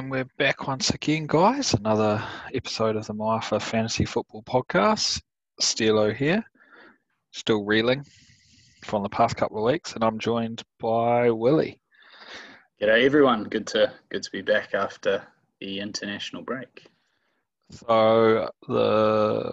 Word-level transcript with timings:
And 0.00 0.10
we're 0.10 0.24
back 0.38 0.66
once 0.66 0.88
again, 0.88 1.26
guys. 1.26 1.74
Another 1.74 2.24
episode 2.54 2.96
of 2.96 3.06
the 3.06 3.12
Moafa 3.12 3.60
Fantasy 3.60 4.06
Football 4.06 4.42
Podcast. 4.42 5.20
Steelo 5.60 6.16
here, 6.16 6.42
still 7.32 7.66
reeling 7.66 8.06
from 8.82 9.02
the 9.02 9.10
past 9.10 9.36
couple 9.36 9.58
of 9.58 9.70
weeks, 9.70 9.92
and 9.92 10.02
I'm 10.02 10.18
joined 10.18 10.62
by 10.80 11.30
Willie. 11.30 11.82
G'day 12.80 13.04
everyone. 13.04 13.44
Good 13.44 13.66
to 13.66 13.92
good 14.08 14.22
to 14.22 14.30
be 14.30 14.40
back 14.40 14.72
after 14.72 15.22
the 15.60 15.80
international 15.80 16.44
break. 16.44 16.86
So 17.68 18.50
the 18.68 19.52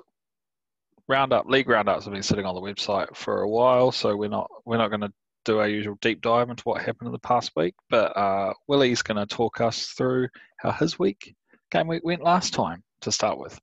roundup, 1.10 1.48
league 1.48 1.68
roundups 1.68 2.06
have 2.06 2.14
been 2.14 2.24
sitting 2.24 2.46
on 2.46 2.56
the 2.56 2.62
website 2.62 3.18
for 3.18 3.42
a 3.42 3.50
while, 3.50 3.92
so 3.92 4.16
we're 4.16 4.30
not 4.30 4.50
we're 4.64 4.78
not 4.78 4.92
going 4.92 5.02
to 5.02 5.12
do 5.48 5.60
our 5.60 5.68
usual 5.68 5.98
deep 6.02 6.22
dive 6.22 6.50
into 6.50 6.64
what 6.64 6.82
happened 6.82 7.08
in 7.08 7.14
the 7.14 7.20
past 7.20 7.52
week. 7.56 7.74
But 7.90 8.16
uh, 8.16 8.54
Willie's 8.68 9.02
going 9.02 9.18
to 9.18 9.26
talk 9.26 9.62
us 9.62 9.88
through 9.88 10.28
how 10.58 10.72
his 10.72 11.00
week 11.00 11.34
game 11.72 11.88
week 11.88 12.04
went 12.04 12.22
last 12.22 12.54
time 12.54 12.84
to 13.02 13.12
start 13.12 13.40
with. 13.40 13.60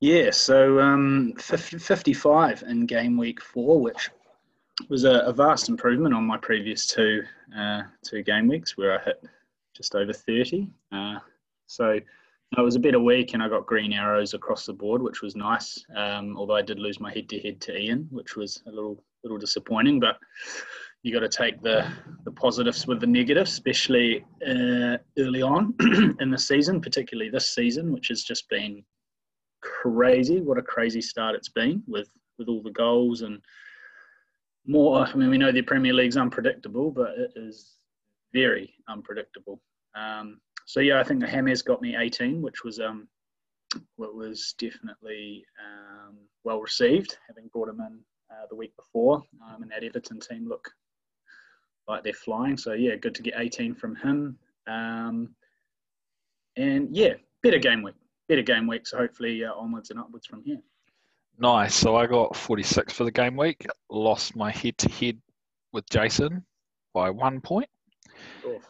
Yeah, 0.00 0.30
so 0.30 0.80
um, 0.80 1.34
55 1.38 2.64
in 2.66 2.86
game 2.86 3.18
week 3.18 3.40
four, 3.42 3.80
which 3.80 4.10
was 4.88 5.04
a, 5.04 5.20
a 5.20 5.32
vast 5.32 5.68
improvement 5.68 6.14
on 6.14 6.26
my 6.26 6.38
previous 6.38 6.86
two 6.86 7.22
uh, 7.56 7.82
two 8.02 8.22
game 8.22 8.48
weeks 8.48 8.78
where 8.78 8.98
I 8.98 9.04
hit 9.04 9.22
just 9.76 9.94
over 9.94 10.12
30. 10.12 10.68
Uh, 10.90 11.16
so 11.66 11.90
it 11.90 12.62
was 12.62 12.76
a 12.76 12.80
better 12.80 12.98
week, 12.98 13.34
and 13.34 13.42
I 13.42 13.48
got 13.48 13.66
green 13.66 13.92
arrows 13.92 14.32
across 14.32 14.66
the 14.66 14.72
board, 14.72 15.02
which 15.02 15.20
was 15.20 15.36
nice. 15.36 15.84
Um, 15.94 16.36
although 16.36 16.56
I 16.56 16.62
did 16.62 16.78
lose 16.78 16.98
my 16.98 17.12
head 17.12 17.28
to 17.28 17.38
head 17.38 17.60
to 17.62 17.76
Ian, 17.76 18.08
which 18.10 18.36
was 18.36 18.62
a 18.66 18.70
little 18.70 19.04
little 19.22 19.38
disappointing. 19.38 20.00
But 20.00 20.18
you 21.02 21.12
got 21.12 21.20
to 21.20 21.28
take 21.28 21.62
the 21.62 21.90
the 22.24 22.32
positives 22.32 22.86
with 22.86 23.00
the 23.00 23.06
negatives, 23.06 23.52
especially 23.52 24.24
uh, 24.46 24.98
early 25.18 25.42
on 25.42 25.74
in 26.20 26.30
the 26.30 26.38
season, 26.38 26.80
particularly 26.80 27.30
this 27.30 27.54
season, 27.54 27.92
which 27.92 28.08
has 28.08 28.22
just 28.22 28.48
been 28.48 28.84
crazy. 29.62 30.40
What 30.40 30.58
a 30.58 30.62
crazy 30.62 31.00
start 31.00 31.34
it's 31.34 31.48
been 31.48 31.82
with 31.86 32.08
with 32.38 32.48
all 32.48 32.62
the 32.62 32.70
goals 32.70 33.22
and 33.22 33.40
more. 34.66 35.06
I 35.06 35.14
mean, 35.14 35.30
we 35.30 35.38
know 35.38 35.52
the 35.52 35.62
Premier 35.62 35.94
League's 35.94 36.16
unpredictable, 36.16 36.90
but 36.90 37.10
it 37.16 37.32
is 37.36 37.76
very 38.32 38.74
unpredictable. 38.88 39.60
Um, 39.94 40.40
so 40.66 40.80
yeah, 40.80 41.00
I 41.00 41.04
think 41.04 41.20
the 41.20 41.26
Hammers 41.26 41.62
got 41.62 41.82
me 41.82 41.96
18, 41.96 42.40
which 42.42 42.62
was 42.62 42.78
um, 42.78 43.08
what 43.96 44.14
was 44.14 44.54
definitely 44.58 45.44
um, 45.60 46.16
well 46.44 46.60
received, 46.60 47.16
having 47.26 47.48
brought 47.52 47.68
him 47.68 47.80
in 47.80 48.00
uh, 48.30 48.46
the 48.48 48.56
week 48.56 48.74
before, 48.76 49.22
um, 49.46 49.62
and 49.62 49.70
that 49.70 49.84
Everton 49.84 50.20
team 50.20 50.48
look 50.48 50.70
like 51.88 52.04
they're 52.04 52.12
flying. 52.12 52.56
So 52.56 52.72
yeah, 52.72 52.96
good 52.96 53.14
to 53.16 53.22
get 53.22 53.34
18 53.36 53.74
from 53.74 53.96
him. 53.96 54.38
Um, 54.66 55.34
and 56.56 56.94
yeah, 56.94 57.14
better 57.42 57.58
game 57.58 57.82
week, 57.82 57.94
better 58.28 58.42
game 58.42 58.66
week. 58.66 58.86
So 58.86 58.98
hopefully 58.98 59.44
uh, 59.44 59.52
onwards 59.54 59.90
and 59.90 59.98
upwards 59.98 60.26
from 60.26 60.42
here. 60.42 60.60
Nice. 61.38 61.74
So 61.74 61.96
I 61.96 62.06
got 62.06 62.36
46 62.36 62.92
for 62.92 63.04
the 63.04 63.10
game 63.10 63.36
week. 63.36 63.66
Lost 63.90 64.36
my 64.36 64.50
head 64.50 64.76
to 64.78 64.90
head 64.90 65.18
with 65.72 65.88
Jason 65.90 66.44
by 66.92 67.10
one 67.10 67.40
point. 67.40 67.68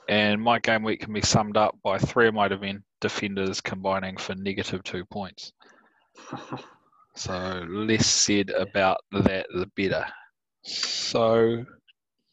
And 0.09 0.41
my 0.41 0.59
game 0.59 0.82
week 0.82 1.00
can 1.00 1.12
be 1.12 1.22
summed 1.22 1.56
up 1.56 1.77
by 1.82 1.98
three 1.98 2.28
of 2.28 2.34
my 2.34 2.48
defenders 3.00 3.60
combining 3.60 4.16
for 4.16 4.34
negative 4.34 4.82
two 4.84 5.04
points. 5.04 5.53
so 7.15 7.65
less 7.69 8.06
said 8.06 8.50
about 8.50 8.98
that, 9.12 9.47
the 9.53 9.66
better. 9.76 10.06
So 10.62 11.65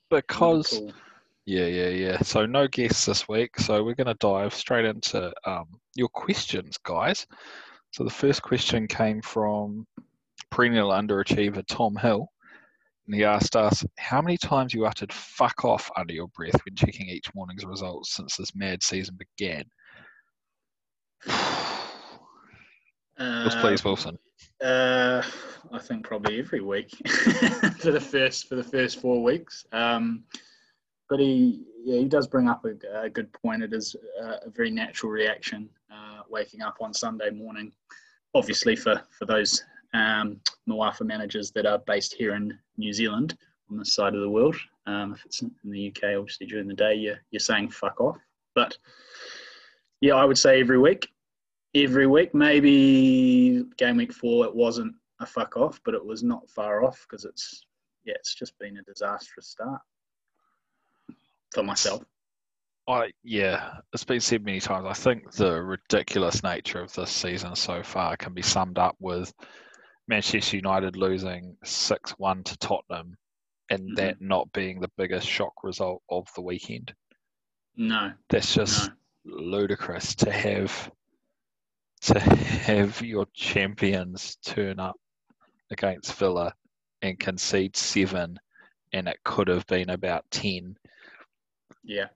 because 0.09 0.69
cool. 0.69 0.93
yeah, 1.45 1.65
yeah, 1.65 1.89
yeah. 1.89 2.21
So 2.21 2.45
no 2.45 2.67
guests 2.67 3.05
this 3.05 3.27
week. 3.27 3.57
So 3.59 3.83
we're 3.83 3.95
going 3.95 4.07
to 4.07 4.13
dive 4.15 4.53
straight 4.53 4.85
into 4.85 5.33
um, 5.45 5.65
your 5.95 6.09
questions, 6.09 6.77
guys. 6.83 7.25
So 7.91 8.03
the 8.03 8.09
first 8.09 8.41
question 8.41 8.87
came 8.87 9.21
from 9.21 9.87
perennial 10.51 10.91
underachiever 10.91 11.65
Tom 11.67 11.95
Hill. 11.95 12.27
And 13.07 13.15
he 13.15 13.23
asked 13.23 13.55
us 13.55 13.85
how 13.97 14.21
many 14.21 14.37
times 14.37 14.73
you 14.73 14.85
uttered 14.85 15.13
fuck 15.13 15.63
off 15.63 15.89
under 15.95 16.13
your 16.13 16.27
breath 16.29 16.59
when 16.65 16.75
checking 16.75 17.07
each 17.07 17.33
morning's 17.33 17.65
results 17.65 18.13
since 18.13 18.35
this 18.35 18.53
mad 18.53 18.83
season 18.83 19.17
began. 19.17 19.63
Uh, 23.17 23.61
please, 23.61 23.83
Wilson. 23.83 24.17
Uh, 24.63 25.21
I 25.71 25.79
think 25.79 26.05
probably 26.05 26.39
every 26.39 26.61
week 26.61 26.91
for 27.79 27.91
the 27.91 27.99
first 27.99 28.47
for 28.47 28.55
the 28.55 28.63
first 28.63 29.01
four 29.01 29.23
weeks. 29.23 29.65
Um, 29.71 30.23
but 31.09 31.19
he 31.19 31.63
yeah 31.83 31.99
he 31.99 32.05
does 32.05 32.27
bring 32.27 32.47
up 32.47 32.65
a, 32.65 33.03
a 33.03 33.09
good 33.09 33.31
point. 33.33 33.63
It 33.63 33.73
is 33.73 33.95
a, 34.21 34.47
a 34.47 34.49
very 34.49 34.71
natural 34.71 35.11
reaction 35.11 35.69
uh, 35.91 36.21
waking 36.29 36.61
up 36.61 36.77
on 36.81 36.93
Sunday 36.93 37.29
morning. 37.29 37.71
Obviously, 38.33 38.75
for 38.75 39.01
for 39.17 39.25
those 39.25 39.63
um, 39.93 40.39
Moafa 40.67 41.05
managers 41.05 41.51
that 41.51 41.65
are 41.65 41.79
based 41.79 42.13
here 42.13 42.35
in 42.35 42.57
New 42.77 42.93
Zealand 42.93 43.37
on 43.69 43.77
this 43.77 43.93
side 43.93 44.15
of 44.15 44.21
the 44.21 44.29
world. 44.29 44.55
Um, 44.85 45.13
if 45.13 45.25
it's 45.25 45.41
in 45.41 45.51
the 45.65 45.87
UK, 45.87 46.17
obviously 46.17 46.47
during 46.47 46.67
the 46.67 46.73
day 46.73 46.95
you're 46.95 47.19
you're 47.31 47.39
saying 47.39 47.69
fuck 47.69 47.99
off. 47.99 48.17
But 48.55 48.77
yeah, 50.01 50.15
I 50.15 50.25
would 50.25 50.37
say 50.37 50.59
every 50.59 50.79
week 50.79 51.07
every 51.75 52.07
week. 52.07 52.33
Maybe 52.33 53.63
game 53.77 53.97
week 53.97 54.13
four, 54.13 54.45
it 54.45 54.55
wasn't 54.55 54.93
a 55.19 55.25
fuck 55.25 55.57
off, 55.57 55.79
but 55.83 55.93
it 55.93 56.05
was 56.05 56.23
not 56.23 56.49
far 56.49 56.83
off 56.83 57.05
because 57.07 57.25
it's 57.25 57.65
yeah, 58.05 58.15
it's 58.15 58.35
just 58.35 58.57
been 58.59 58.77
a 58.77 58.83
disastrous 58.83 59.49
start 59.49 59.81
for 61.53 61.63
myself. 61.63 62.03
I 62.87 63.11
yeah, 63.23 63.73
it's 63.93 64.05
been 64.05 64.21
said 64.21 64.45
many 64.45 64.61
times. 64.61 64.85
I 64.87 64.93
think 64.93 65.31
the 65.33 65.61
ridiculous 65.61 66.41
nature 66.41 66.81
of 66.81 66.93
this 66.93 67.11
season 67.11 67.55
so 67.55 67.83
far 67.83 68.15
can 68.15 68.33
be 68.33 68.41
summed 68.41 68.77
up 68.77 68.95
with 68.99 69.33
Manchester 70.07 70.55
United 70.55 70.95
losing 70.95 71.57
six 71.65 72.11
one 72.11 72.43
to 72.43 72.57
Tottenham, 72.57 73.17
and 73.69 73.81
mm-hmm. 73.81 73.95
that 73.95 74.21
not 74.21 74.51
being 74.53 74.79
the 74.79 74.91
biggest 74.97 75.27
shock 75.27 75.63
result 75.63 76.01
of 76.09 76.27
the 76.35 76.41
weekend. 76.41 76.93
No, 77.75 78.13
that's 78.29 78.55
just 78.55 78.89
no. 79.25 79.35
ludicrous 79.35 80.15
to 80.15 80.31
have 80.31 80.89
to 82.01 82.19
have 82.19 83.01
your 83.01 83.25
champions 83.33 84.37
turn 84.43 84.79
up 84.79 84.95
against 85.71 86.13
Villa 86.13 86.53
and 87.01 87.19
concede 87.19 87.75
seven, 87.75 88.39
and 88.93 89.07
it 89.07 89.17
could 89.23 89.47
have 89.47 89.65
been 89.67 89.89
about 89.89 90.25
ten. 90.31 90.77
Yeah, 91.83 92.07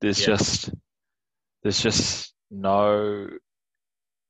there's 0.00 0.20
yeah. 0.20 0.26
just 0.26 0.70
there's 1.62 1.80
just 1.80 2.34
no 2.50 3.28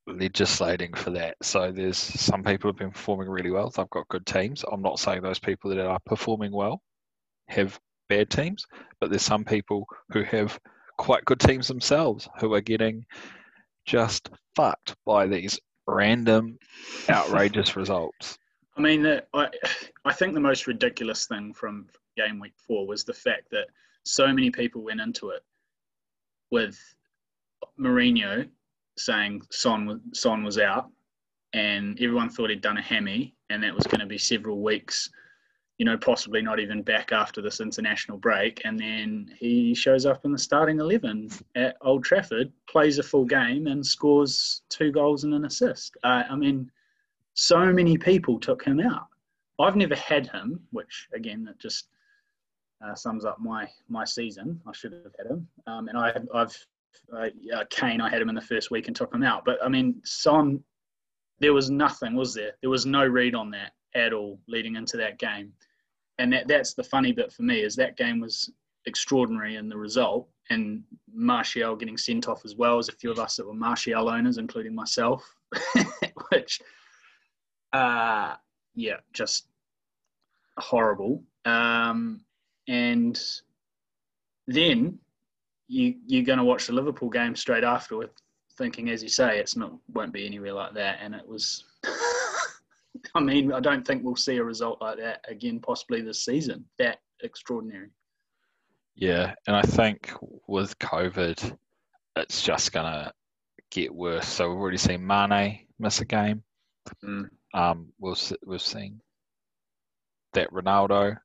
legislating 0.07 0.95
for 0.95 1.11
that. 1.11 1.37
So 1.43 1.73
there's 1.73 1.99
some 1.99 2.43
people 2.43 2.69
have 2.69 2.79
been 2.79 2.91
performing 2.91 3.29
really 3.29 3.51
well. 3.51 3.71
They've 3.71 3.89
got 3.91 4.09
good 4.09 4.27
teams. 4.27 4.65
I'm 4.71 4.83
not 4.83 4.99
saying 4.99 5.23
those 5.23 5.39
people 5.39 5.71
that 5.71 5.81
are 5.81 5.99
performing 6.07 6.53
well 6.53 6.83
have 7.49 7.79
bad 8.09 8.31
teams, 8.31 8.67
but 9.01 9.11
there's 9.11 9.23
some 9.23 9.45
people 9.45 9.87
who 10.11 10.23
have 10.25 10.59
quite 10.99 11.25
good 11.25 11.41
teams 11.41 11.69
themselves 11.69 12.29
who 12.39 12.53
are 12.55 12.61
getting 12.61 13.05
just 13.85 14.31
fucked 14.55 14.97
by 15.05 15.27
these 15.27 15.59
random, 15.87 16.59
outrageous 17.09 17.77
results. 17.77 18.39
I 18.77 18.81
mean, 18.81 19.03
the, 19.03 19.25
I, 19.35 19.49
I 20.05 20.13
think 20.13 20.35
the 20.35 20.41
most 20.41 20.67
ridiculous 20.67 21.27
thing 21.27 21.53
from 21.53 21.89
game 22.17 22.41
week 22.41 22.55
four 22.57 22.87
was 22.87 23.05
the 23.05 23.13
fact 23.13 23.51
that 23.51 23.67
so 24.05 24.27
many 24.33 24.51
people 24.51 24.83
went 24.83 25.01
into 25.01 25.31
it 25.31 25.43
with 26.51 26.79
Mourinho 27.79 28.49
saying 28.97 29.43
Son, 29.51 30.01
Son 30.13 30.45
was 30.45 30.59
out, 30.59 30.91
and 31.53 32.01
everyone 32.01 32.31
thought 32.31 32.51
he'd 32.51 32.61
done 32.61 32.79
a 32.79 32.83
hammy, 32.83 33.35
and 33.51 33.63
that 33.63 33.75
was 33.75 33.87
going 33.87 34.01
to 34.01 34.07
be 34.07 34.19
several 34.19 34.61
weeks 34.61 35.11
you 35.83 35.85
know, 35.85 35.97
possibly 35.97 36.41
not 36.41 36.61
even 36.61 36.81
back 36.81 37.11
after 37.11 37.43
this 37.43 37.59
international 37.61 38.17
break. 38.17 38.63
And 38.65 38.79
then 38.79 39.35
he 39.37 39.75
shows 39.75 40.07
up 40.07 40.25
in 40.25 40.31
the 40.31 40.39
starting 40.39 40.79
11 40.79 41.29
at 41.57 41.77
Old 41.81 42.05
Trafford, 42.05 42.53
plays 42.69 42.99
a 42.99 43.03
full 43.03 43.25
game, 43.25 43.67
and 43.67 43.85
scores 43.85 44.63
two 44.69 44.93
goals 44.93 45.25
and 45.25 45.35
an 45.35 45.45
assist. 45.45 45.97
Uh, 46.05 46.23
I 46.31 46.37
mean, 46.37 46.71
so 47.35 47.73
many 47.73 47.99
people 47.99 48.39
took 48.39 48.65
him 48.65 48.79
out. 48.79 49.09
I've 49.59 49.75
never 49.75 49.97
had 49.97 50.29
him, 50.29 50.61
which 50.71 51.09
again, 51.17 51.43
that 51.47 51.59
just 51.59 51.89
uh, 52.81 52.95
sums 52.95 53.25
up 53.25 53.41
my 53.41 53.69
my 53.89 54.05
season. 54.05 54.61
I 54.65 54.73
should 54.73 54.93
have 54.93 55.13
had 55.19 55.33
him, 55.33 55.49
um, 55.67 55.89
and 55.89 55.99
I, 55.99 56.13
I've 56.33 56.57
uh, 57.13 57.65
Kane. 57.71 58.01
I 58.01 58.09
had 58.09 58.23
him 58.23 58.29
in 58.29 58.37
the 58.37 58.41
first 58.41 58.71
week 58.71 58.87
and 58.87 58.95
took 58.95 59.13
him 59.13 59.25
out. 59.25 59.45
But 59.45 59.59
I 59.65 59.69
mean, 59.69 60.01
Son, 60.05 60.63
there 61.41 61.53
was 61.53 61.71
nothing, 61.71 62.15
was 62.15 62.35
there? 62.35 62.53
There 62.61 62.71
was 62.71 62.87
no 62.87 63.05
read 63.05 63.35
on 63.35 63.51
that 63.51 63.73
at 63.97 64.13
all 64.13 64.39
leading 64.47 64.77
into 64.77 64.97
that 64.99 65.19
game 65.19 65.53
and 66.23 66.33
that, 66.33 66.47
that's 66.47 66.75
the 66.75 66.85
funny 66.85 67.11
bit 67.11 67.33
for 67.33 67.43
me 67.43 67.63
is 67.63 67.75
that 67.77 67.97
game 67.97 68.21
was 68.21 68.51
extraordinary 68.87 69.57
in 69.57 69.69
the 69.69 69.77
result 69.77 70.29
and 70.51 70.85
Martial 71.13 71.75
getting 71.75 71.97
sent 71.97 72.29
off 72.29 72.45
as 72.45 72.55
well 72.55 72.79
as 72.79 72.89
a 72.89 72.93
few 72.93 73.11
of 73.11 73.19
us 73.19 73.37
that 73.37 73.47
were 73.47 73.55
Martial 73.55 74.09
owners, 74.09 74.39
including 74.39 74.75
myself, 74.75 75.29
which, 76.31 76.61
uh, 77.73 78.35
yeah, 78.75 78.97
just 79.13 79.49
horrible. 80.59 81.23
Um, 81.45 82.21
and 82.69 83.21
then 84.47 84.99
you 85.67 85.97
you're 86.07 86.25
going 86.25 86.39
to 86.39 86.45
watch 86.45 86.69
the 86.69 86.73
Liverpool 86.73 87.09
game 87.09 87.35
straight 87.35 87.65
afterward, 87.65 88.11
thinking, 88.57 88.91
as 88.91 89.03
you 89.03 89.09
say, 89.09 89.39
it's 89.39 89.57
not 89.57 89.73
won't 89.93 90.13
be 90.13 90.25
anywhere 90.25 90.53
like 90.53 90.75
that, 90.75 90.99
and 91.03 91.15
it 91.15 91.27
was. 91.27 91.65
I 93.15 93.21
mean, 93.21 93.53
I 93.53 93.61
don't 93.61 93.87
think 93.87 94.03
we'll 94.05 94.17
see 94.17 94.37
a 94.37 94.45
result 94.45 94.81
like 94.81 94.99
that 94.99 95.25
again, 95.29 95.61
possibly 95.61 96.01
this 96.01 96.25
season. 96.25 96.65
That 96.79 96.99
extraordinary. 97.23 97.91
Yeah, 98.95 99.35
and 99.47 99.57
I 99.57 99.63
think 99.63 100.13
with 100.47 100.79
COVID, 100.79 101.57
it's 102.17 102.43
just 102.43 102.73
gonna 102.73 103.13
get 103.71 103.95
worse. 103.95 104.29
So 104.29 104.49
we've 104.51 104.59
already 104.59 104.77
seen 104.77 105.07
Mane 105.07 105.61
miss 105.79 106.01
a 106.01 106.05
game. 106.05 106.43
Mm. 107.05 107.31
Um, 107.55 107.93
we've 107.99 108.33
we've 108.45 108.61
seen 108.63 109.01
that 110.35 110.51
Ronaldo 110.53 111.17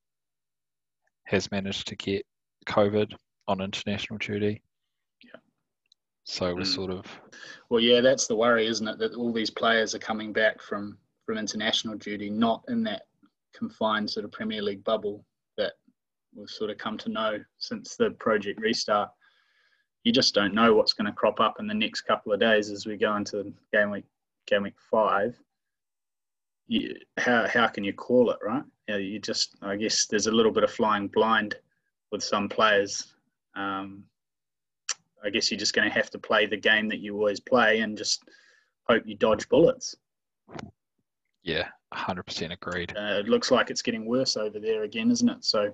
has 1.25 1.51
managed 1.51 1.87
to 1.87 1.95
get 1.95 2.25
COVID 2.65 3.13
on 3.47 3.61
international 3.61 4.17
duty. 4.19 4.61
Yeah. 5.23 5.39
So 6.23 6.53
we're 6.55 6.61
Mm. 6.61 6.75
sort 6.75 6.91
of 6.91 7.05
Well, 7.69 7.81
yeah, 7.81 8.01
that's 8.01 8.27
the 8.27 8.35
worry, 8.35 8.67
isn't 8.67 8.87
it? 8.87 8.97
That 8.99 9.15
all 9.15 9.33
these 9.33 9.49
players 9.49 9.93
are 9.93 9.99
coming 9.99 10.31
back 10.31 10.61
from 10.61 10.97
from 11.27 11.37
international 11.37 11.97
duty, 11.97 12.29
not 12.29 12.63
in 12.69 12.83
that 12.85 13.03
confined 13.53 14.09
sort 14.09 14.23
of 14.23 14.31
Premier 14.31 14.61
League 14.61 14.83
bubble 14.85 15.23
that 15.57 15.73
we've 16.33 16.49
sort 16.49 16.71
of 16.71 16.77
come 16.77 16.97
to 16.97 17.09
know 17.09 17.37
since 17.59 17.97
the 17.97 18.11
project 18.11 18.61
restart. 18.61 19.09
You 20.03 20.13
just 20.13 20.33
don't 20.33 20.53
know 20.53 20.73
what's 20.73 20.93
going 20.93 21.05
to 21.05 21.11
crop 21.11 21.41
up 21.41 21.59
in 21.59 21.67
the 21.67 21.73
next 21.73 22.01
couple 22.01 22.31
of 22.31 22.39
days 22.39 22.71
as 22.71 22.85
we 22.85 22.95
go 22.95 23.15
into 23.17 23.53
game 23.73 23.91
week 23.91 24.05
game 24.47 24.63
week 24.63 24.75
five. 24.89 25.37
You, 26.67 26.95
how 27.17 27.45
how 27.47 27.67
can 27.67 27.83
you 27.83 27.91
call 27.91 28.31
it, 28.31 28.39
right? 28.41 28.63
Yeah, 28.87 28.97
you 28.97 29.19
just 29.19 29.57
I 29.61 29.75
guess 29.75 30.05
there's 30.05 30.27
a 30.27 30.31
little 30.31 30.51
bit 30.53 30.63
of 30.63 30.71
flying 30.71 31.09
blind 31.09 31.55
with 32.09 32.23
some 32.23 32.47
players. 32.47 33.13
Um, 33.53 34.05
I 35.25 35.29
guess 35.29 35.51
you're 35.51 35.59
just 35.59 35.73
going 35.73 35.89
to 35.89 35.93
have 35.93 36.09
to 36.11 36.19
play 36.19 36.45
the 36.45 36.55
game 36.55 36.87
that 36.87 36.99
you 36.99 37.15
always 37.15 37.41
play 37.41 37.81
and 37.81 37.97
just 37.97 38.23
hope 38.87 39.03
you 39.05 39.15
dodge 39.15 39.49
bullets. 39.49 39.93
Yeah, 41.47 41.69
hundred 41.93 42.23
percent 42.23 42.51
agreed. 42.51 42.93
Uh, 42.95 43.19
it 43.19 43.29
looks 43.29 43.51
like 43.51 43.69
it's 43.69 43.81
getting 43.81 44.05
worse 44.05 44.35
over 44.35 44.59
there 44.59 44.83
again, 44.83 45.09
isn't 45.09 45.29
it? 45.29 45.45
So, 45.45 45.73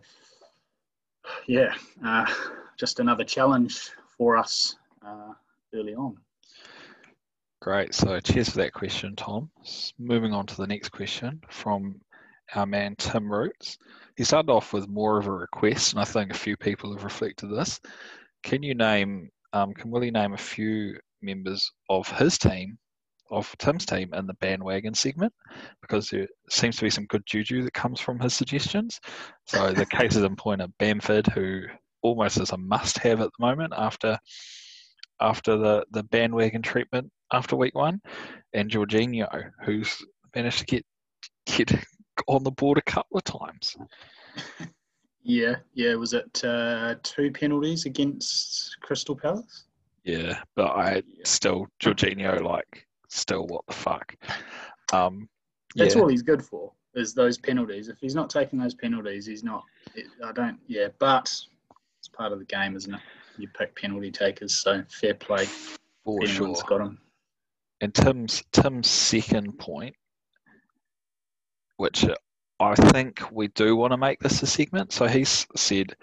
yeah, 1.48 1.74
uh, 2.06 2.32
just 2.78 3.00
another 3.00 3.24
challenge 3.24 3.90
for 4.16 4.38
us 4.38 4.76
uh, 5.06 5.34
early 5.74 5.96
on. 5.96 6.16
Great. 7.62 7.96
So 7.96 8.20
cheers 8.20 8.50
for 8.50 8.58
that 8.58 8.74
question, 8.74 9.16
Tom. 9.16 9.50
Moving 9.98 10.32
on 10.32 10.46
to 10.46 10.58
the 10.58 10.68
next 10.68 10.90
question 10.90 11.42
from 11.50 12.00
our 12.54 12.68
man 12.68 12.96
Tim 12.98 13.32
Roots. 13.32 13.78
He 14.16 14.24
started 14.24 14.52
off 14.52 14.74
with 14.74 14.88
more 14.88 15.18
of 15.18 15.28
a 15.28 15.32
request, 15.32 15.94
and 15.94 16.02
I 16.02 16.06
think 16.06 16.30
a 16.30 16.36
few 16.36 16.56
people 16.56 16.94
have 16.94 17.04
reflected 17.04 17.48
this. 17.48 17.80
Can 18.44 18.62
you 18.62 18.76
name, 18.76 19.30
um, 19.54 19.74
can 19.74 19.90
Willie 19.90 20.12
name 20.12 20.34
a 20.34 20.38
few 20.38 21.00
members 21.22 21.72
of 21.90 22.08
his 22.12 22.38
team, 22.38 22.78
of 23.32 23.56
Tim's 23.58 23.86
team 23.86 24.14
in 24.14 24.28
the 24.28 24.34
bandwagon 24.36 24.94
segment? 24.94 25.34
Because 25.82 26.10
there 26.10 26.28
seems 26.50 26.78
to 26.78 26.84
be 26.84 26.90
some 26.90 27.06
good 27.06 27.24
juju 27.26 27.64
that 27.64 27.74
comes 27.74 28.00
from 28.00 28.20
his 28.20 28.34
suggestions. 28.34 29.00
So 29.46 29.72
the 29.74 29.86
cases 29.86 30.24
in 30.24 30.36
point 30.36 30.62
are 30.62 30.68
Bamford, 30.80 31.28
who 31.28 31.62
almost 32.02 32.40
is 32.40 32.52
a 32.52 32.58
must-have 32.58 33.22
at 33.22 33.30
the 33.38 33.46
moment 33.46 33.74
after 33.76 34.18
after 35.22 35.56
the, 35.58 35.86
the 35.92 36.04
bandwagon 36.04 36.62
treatment 36.62 37.10
after 37.32 37.56
week 37.56 37.76
one, 37.76 38.02
and 38.54 38.70
Jorginho, 38.70 39.52
who's 39.64 40.04
managed 40.36 40.60
to 40.60 40.66
get 40.66 40.86
get 41.46 41.72
on 42.28 42.44
the 42.44 42.52
board 42.52 42.78
a 42.78 42.82
couple 42.82 43.18
of 43.18 43.24
times. 43.24 43.76
Yeah, 45.26 45.56
yeah. 45.74 45.96
Was 45.96 46.14
it 46.14 46.44
uh, 46.44 46.96
two 47.02 47.32
penalties 47.32 47.86
against 47.86 48.76
Crystal 48.82 49.16
Palace? 49.16 49.64
Yeah, 50.04 50.42
but 50.56 50.72
I 50.72 50.96
Yeah. 51.08 51.24
still 51.24 51.68
Jorginho 51.82 52.42
like 52.44 52.86
still 53.14 53.48
what 53.48 53.66
the 53.68 53.74
fuck. 53.74 54.16
Um, 54.92 55.30
That's 55.76 55.96
yeah, 55.96 56.02
all 56.02 56.08
he's 56.08 56.22
good 56.22 56.44
for 56.44 56.72
is 56.96 57.14
those 57.14 57.38
penalties. 57.38 57.88
If 57.88 58.00
he's 58.00 58.16
not 58.16 58.30
taking 58.30 58.60
those 58.60 58.74
penalties, 58.74 59.26
he's 59.26 59.44
not. 59.44 59.64
I 60.24 60.32
don't. 60.32 60.60
Yeah, 60.68 60.88
but 61.00 61.34
it's 62.00 62.08
part 62.12 62.32
of 62.32 62.40
the 62.40 62.46
game, 62.46 62.76
isn't 62.76 62.94
it? 62.94 63.02
You 63.38 63.48
pick 63.58 63.76
penalty 63.76 64.12
takers, 64.12 64.56
so 64.56 64.84
fair 64.90 65.16
play. 65.16 65.46
for 66.04 66.24
if 66.24 66.30
sure. 66.30 66.46
anyone's 66.46 66.64
got 66.64 66.80
them. 66.80 67.00
And 67.82 67.94
Tim's 67.94 68.44
Tim's 68.52 68.90
second 68.90 69.58
point, 69.58 69.96
which 71.78 72.06
I 72.60 72.76
think 72.76 73.22
we 73.32 73.48
do 73.50 73.76
want 73.76 73.92
to 73.92 73.98
make 73.98 74.20
this 74.20 74.42
a 74.44 74.48
segment. 74.48 74.94
So 74.94 75.08
he's 75.08 75.46
said 75.56 75.96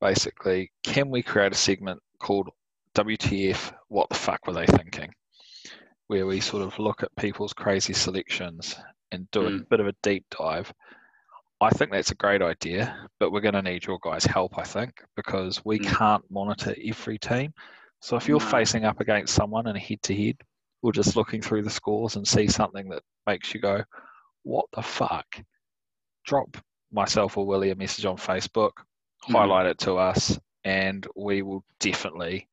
basically, 0.00 0.70
can 0.82 1.10
we 1.10 1.22
create 1.22 1.52
a 1.52 1.56
segment 1.56 2.00
called 2.18 2.50
WTF? 2.94 3.72
What 3.88 4.08
the 4.08 4.16
fuck 4.16 4.46
were 4.46 4.52
they 4.52 4.66
thinking? 4.66 5.12
Where 6.12 6.26
we 6.26 6.40
sort 6.40 6.62
of 6.62 6.78
look 6.78 7.02
at 7.02 7.16
people's 7.16 7.54
crazy 7.54 7.94
selections 7.94 8.76
and 9.12 9.30
do 9.30 9.46
a 9.46 9.50
Mm. 9.50 9.68
bit 9.70 9.80
of 9.80 9.86
a 9.86 9.94
deep 10.02 10.26
dive. 10.28 10.70
I 11.62 11.70
think 11.70 11.90
that's 11.90 12.10
a 12.10 12.14
great 12.14 12.42
idea, 12.42 13.08
but 13.18 13.32
we're 13.32 13.40
going 13.40 13.54
to 13.54 13.62
need 13.62 13.86
your 13.86 13.98
guys' 14.02 14.26
help, 14.26 14.58
I 14.58 14.62
think, 14.62 15.02
because 15.16 15.64
we 15.64 15.78
Mm. 15.78 15.86
can't 15.86 16.30
monitor 16.30 16.74
every 16.84 17.18
team. 17.18 17.54
So 18.02 18.16
if 18.16 18.28
you're 18.28 18.40
No. 18.40 18.44
facing 18.46 18.84
up 18.84 19.00
against 19.00 19.32
someone 19.34 19.66
in 19.66 19.74
a 19.76 19.78
head 19.78 20.02
to 20.02 20.14
head, 20.14 20.36
we're 20.82 20.92
just 20.92 21.16
looking 21.16 21.40
through 21.40 21.62
the 21.62 21.70
scores 21.70 22.16
and 22.16 22.28
see 22.28 22.46
something 22.46 22.90
that 22.90 23.02
makes 23.26 23.54
you 23.54 23.60
go, 23.60 23.82
what 24.42 24.66
the 24.74 24.82
fuck? 24.82 25.42
Drop 26.26 26.58
myself 26.90 27.38
or 27.38 27.46
Willie 27.46 27.70
a 27.70 27.74
message 27.74 28.04
on 28.04 28.18
Facebook, 28.18 28.84
Mhm. 29.28 29.32
highlight 29.32 29.64
it 29.64 29.78
to 29.78 29.96
us, 29.96 30.38
and 30.62 31.06
we 31.16 31.40
will 31.40 31.64
definitely 31.78 32.50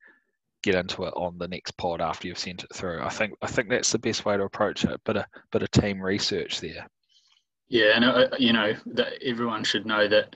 get 0.62 0.74
into 0.74 1.04
it 1.04 1.14
on 1.16 1.38
the 1.38 1.48
next 1.48 1.72
pod 1.76 2.00
after 2.00 2.28
you've 2.28 2.38
sent 2.38 2.64
it 2.64 2.74
through. 2.74 3.00
I 3.02 3.08
think 3.08 3.34
I 3.42 3.46
think 3.46 3.68
that's 3.68 3.92
the 3.92 3.98
best 3.98 4.24
way 4.24 4.36
to 4.36 4.42
approach 4.44 4.84
it. 4.84 5.00
Bit 5.04 5.16
a 5.16 5.26
bit 5.52 5.62
of 5.62 5.70
team 5.70 6.00
research 6.00 6.60
there. 6.60 6.86
Yeah, 7.68 7.92
and 7.94 8.04
uh, 8.04 8.28
you 8.38 8.52
know 8.52 8.74
that 8.86 9.12
everyone 9.22 9.64
should 9.64 9.86
know 9.86 10.08
that 10.08 10.34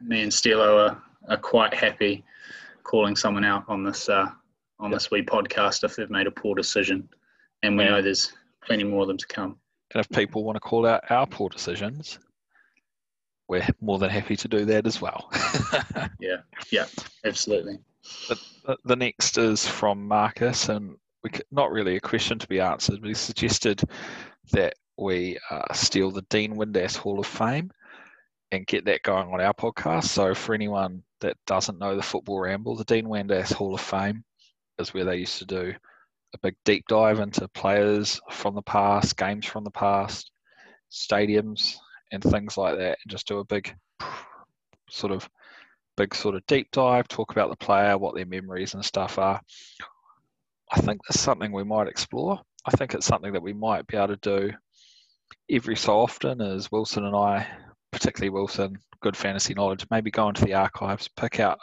me 0.00 0.22
and 0.22 0.32
Stilo 0.32 0.78
are, 0.78 1.02
are 1.28 1.36
quite 1.36 1.74
happy 1.74 2.24
calling 2.82 3.14
someone 3.16 3.44
out 3.44 3.64
on 3.68 3.84
this 3.84 4.08
uh, 4.08 4.30
on 4.78 4.90
Yep. 4.90 4.96
this 4.98 5.10
wee 5.10 5.22
podcast 5.22 5.84
if 5.84 5.96
they've 5.96 6.10
made 6.10 6.26
a 6.26 6.30
poor 6.30 6.54
decision, 6.54 7.08
and 7.62 7.76
we 7.76 7.84
Yeah. 7.84 7.90
know 7.90 8.02
there's 8.02 8.32
plenty 8.64 8.84
more 8.84 9.02
of 9.02 9.08
them 9.08 9.18
to 9.18 9.26
come. 9.26 9.58
And 9.94 10.00
if 10.00 10.08
people 10.10 10.44
want 10.44 10.56
to 10.56 10.60
call 10.60 10.84
out 10.86 11.08
our 11.10 11.26
poor 11.26 11.48
decisions, 11.48 12.18
we're 13.48 13.66
more 13.80 13.98
than 13.98 14.10
happy 14.10 14.34
to 14.36 14.48
do 14.48 14.64
that 14.64 14.86
as 14.86 15.00
well. 15.00 15.30
Yeah, 16.18 16.38
yeah, 16.72 16.86
absolutely. 17.24 17.78
The- 18.28 18.78
the 18.84 18.96
next 18.96 19.38
is 19.38 19.66
from 19.66 20.08
Marcus, 20.08 20.68
and 20.68 20.96
we 21.22 21.30
not 21.50 21.70
really 21.70 21.96
a 21.96 22.00
question 22.00 22.38
to 22.38 22.48
be 22.48 22.60
answered, 22.60 23.00
but 23.00 23.08
he 23.08 23.14
suggested 23.14 23.82
that 24.52 24.74
we 24.96 25.38
uh, 25.50 25.72
steal 25.72 26.10
the 26.10 26.22
Dean 26.22 26.56
Windass 26.56 26.96
Hall 26.96 27.20
of 27.20 27.26
Fame 27.26 27.70
and 28.52 28.66
get 28.66 28.84
that 28.86 29.02
going 29.02 29.32
on 29.32 29.40
our 29.40 29.54
podcast. 29.54 30.04
So, 30.04 30.34
for 30.34 30.54
anyone 30.54 31.02
that 31.20 31.36
doesn't 31.46 31.78
know 31.78 31.96
the 31.96 32.02
Football 32.02 32.40
Ramble, 32.40 32.76
the 32.76 32.84
Dean 32.84 33.06
Windass 33.06 33.52
Hall 33.52 33.74
of 33.74 33.80
Fame 33.80 34.24
is 34.78 34.92
where 34.92 35.04
they 35.04 35.16
used 35.16 35.38
to 35.38 35.46
do 35.46 35.74
a 36.34 36.38
big 36.38 36.56
deep 36.64 36.84
dive 36.88 37.20
into 37.20 37.48
players 37.48 38.20
from 38.30 38.54
the 38.54 38.62
past, 38.62 39.16
games 39.16 39.46
from 39.46 39.64
the 39.64 39.70
past, 39.70 40.30
stadiums, 40.90 41.76
and 42.12 42.22
things 42.22 42.56
like 42.56 42.76
that, 42.76 42.98
and 43.02 43.10
just 43.10 43.26
do 43.26 43.38
a 43.38 43.44
big 43.44 43.74
sort 44.90 45.12
of 45.12 45.28
big 45.96 46.14
sort 46.14 46.34
of 46.34 46.46
deep 46.46 46.70
dive, 46.72 47.08
talk 47.08 47.32
about 47.32 47.50
the 47.50 47.56
player, 47.56 47.98
what 47.98 48.14
their 48.14 48.26
memories 48.26 48.74
and 48.74 48.84
stuff 48.84 49.18
are. 49.18 49.40
I 50.72 50.80
think 50.80 51.00
that's 51.08 51.20
something 51.20 51.52
we 51.52 51.64
might 51.64 51.88
explore. 51.88 52.40
I 52.64 52.72
think 52.72 52.94
it's 52.94 53.06
something 53.06 53.32
that 53.32 53.42
we 53.42 53.52
might 53.52 53.86
be 53.86 53.96
able 53.96 54.08
to 54.08 54.16
do 54.16 54.52
every 55.50 55.76
so 55.76 55.98
often 55.98 56.40
as 56.40 56.70
Wilson 56.72 57.04
and 57.04 57.14
I, 57.14 57.46
particularly 57.92 58.30
Wilson, 58.30 58.76
good 59.00 59.16
fantasy 59.16 59.54
knowledge, 59.54 59.86
maybe 59.90 60.10
go 60.10 60.28
into 60.28 60.44
the 60.44 60.54
archives, 60.54 61.08
pick 61.16 61.40
out 61.40 61.58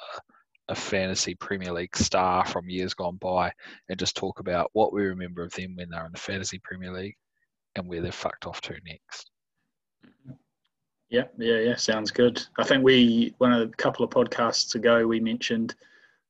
a, 0.70 0.76
fantasy 0.76 1.36
Premier 1.36 1.72
League 1.74 1.96
star 1.96 2.46
from 2.46 2.70
years 2.70 2.94
gone 2.94 3.18
by 3.18 3.52
and 3.90 4.00
just 4.00 4.16
talk 4.16 4.40
about 4.40 4.70
what 4.74 4.94
we 4.94 5.04
remember 5.04 5.44
of 5.44 5.54
them 5.54 5.76
when 5.76 5.90
they're 5.90 6.06
in 6.06 6.12
the 6.12 6.18
fantasy 6.18 6.60
Premier 6.64 6.92
League 6.92 7.18
and 7.76 7.88
where 7.88 8.02
they're 8.02 8.12
fucked 8.12 8.48
off 8.48 8.62
to 8.62 8.74
next. 8.86 9.30
Yeah, 11.14 11.26
yeah, 11.38 11.60
yeah. 11.60 11.76
Sounds 11.76 12.10
good. 12.10 12.44
I 12.58 12.64
think 12.64 12.84
we 12.84 13.36
one 13.38 13.54
of 13.54 13.70
a 13.70 13.72
couple 13.74 14.04
of 14.04 14.10
podcasts 14.10 14.74
ago 14.74 15.06
we 15.06 15.20
mentioned 15.20 15.76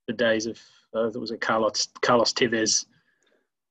the 0.06 0.12
days 0.12 0.44
of 0.44 0.60
uh, 0.92 1.08
there 1.08 1.22
was 1.22 1.30
a 1.30 1.38
Carlos 1.38 1.88
Carlos 2.02 2.34
Tevez 2.34 2.84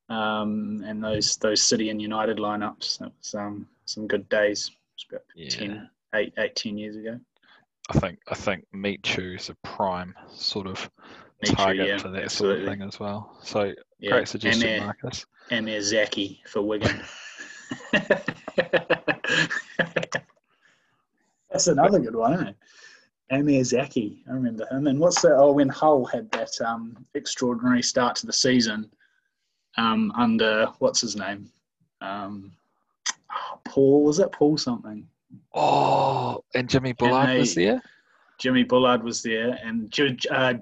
um, 0.10 0.84
and 0.88 1.04
those 1.04 1.38
those 1.38 1.62
City 1.62 1.92
and 1.92 2.02
United 2.02 2.40
lineups. 2.40 2.98
That 2.98 3.12
was 3.16 3.36
um, 3.36 3.68
some 3.86 4.08
good 4.08 4.28
days. 4.30 4.72
It 4.98 5.06
about 5.10 5.22
Yeah. 5.36 5.50
10, 5.50 5.90
eight, 6.16 6.34
eight, 6.40 6.56
10 6.56 6.80
years 6.80 6.96
ago. 6.96 7.20
I 7.92 8.00
think 8.00 8.18
I 8.28 8.34
think 8.34 8.66
Chew 9.04 9.36
is 9.36 9.50
a 9.50 9.56
prime 9.64 10.16
sort 10.32 10.66
of 10.66 10.90
Michu, 11.44 11.56
target 11.56 11.88
yeah, 11.90 11.98
for 12.00 12.10
that 12.10 12.24
absolutely. 12.24 12.66
sort 12.66 12.74
of 12.74 12.80
thing 12.80 12.88
as 12.88 13.00
well. 13.00 13.38
So 13.44 13.72
Yeah. 14.00 14.14
great 14.14 14.28
suggestion, 14.28 14.68
Amir, 14.68 14.82
Marcus. 14.82 15.28
Amir 15.52 15.80
Zaki 15.80 16.42
for 16.48 16.64
Wigan. 16.64 17.04
That's 21.54 21.68
another 21.68 22.00
good 22.00 22.16
one, 22.16 22.34
isn't 22.34 22.48
it? 22.48 22.56
Amir 23.32 23.64
Zaki, 23.64 24.24
I 24.28 24.34
remember 24.34 24.68
him. 24.70 24.88
And 24.88 25.00
what's 25.00 25.22
that? 25.22 25.36
Oh, 25.36 25.54
when 25.54 25.70
Hull 25.70 26.04
had 26.06 26.30
that 26.32 26.50
um, 26.66 26.98
extraordinary 27.14 27.82
start 27.82 28.16
to 28.18 28.26
the 28.26 28.34
season 28.34 28.90
um, 29.78 30.12
under 30.16 30.68
what's 30.80 31.02
his 31.02 31.16
name? 31.16 31.50
Um, 32.02 32.52
oh, 33.32 33.60
Paul 33.64 34.04
was 34.04 34.20
it 34.20 34.32
Paul 34.32 34.58
something? 34.58 35.08
Oh, 35.54 36.44
and 36.54 36.68
Jimmy 36.68 36.94
Bullard 36.94 37.30
and 37.30 37.30
they, 37.30 37.40
was 37.40 37.56
there. 37.56 37.82
Jimmy 38.40 38.64
Bullard 38.64 39.04
was 39.04 39.24
there, 39.24 39.58
and 39.64 39.94
uh, 40.32 40.54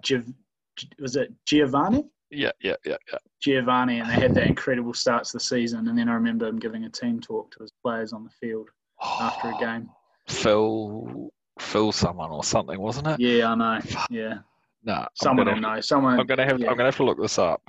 was 0.99 1.15
it 1.15 1.33
Geovanni? 1.45 2.05
Yeah, 2.29 2.51
yeah, 2.61 2.75
yeah, 2.85 2.97
yeah. 3.11 3.17
Geovanni, 3.45 4.01
and 4.01 4.09
they 4.09 4.13
had 4.13 4.35
that 4.35 4.47
incredible 4.47 4.93
start 4.93 5.23
to 5.25 5.33
the 5.33 5.39
season. 5.39 5.87
And 5.87 5.97
then 5.97 6.07
I 6.07 6.13
remember 6.13 6.47
him 6.47 6.59
giving 6.59 6.85
a 6.85 6.89
team 6.89 7.19
talk 7.19 7.51
to 7.51 7.63
his 7.63 7.71
players 7.81 8.13
on 8.13 8.23
the 8.23 8.29
field 8.29 8.69
after 9.01 9.49
a 9.49 9.57
game. 9.57 9.89
Phil, 10.27 11.31
Phil, 11.59 11.91
someone 11.91 12.31
or 12.31 12.43
something, 12.43 12.79
wasn't 12.79 13.07
it? 13.07 13.19
Yeah, 13.19 13.51
I 13.51 13.55
know. 13.55 13.79
Yeah. 14.09 14.39
No, 14.83 15.07
someone 15.13 15.47
will 15.47 15.59
know. 15.59 15.79
Someone. 15.81 16.19
I'm 16.19 16.25
gonna 16.25 16.45
have. 16.45 16.59
Yeah. 16.59 16.69
I'm 16.69 16.77
gonna 16.77 16.87
have 16.87 16.97
to 16.97 17.03
look 17.03 17.21
this 17.21 17.37
up. 17.37 17.61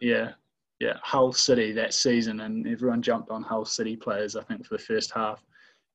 Yeah, 0.00 0.32
yeah. 0.80 0.94
Hull 1.02 1.32
City 1.32 1.72
that 1.72 1.94
season, 1.94 2.40
and 2.40 2.66
everyone 2.66 3.02
jumped 3.02 3.30
on 3.30 3.42
Hull 3.42 3.64
City 3.64 3.96
players. 3.96 4.34
I 4.34 4.42
think 4.42 4.66
for 4.66 4.76
the 4.76 4.82
first 4.82 5.12
half, 5.12 5.44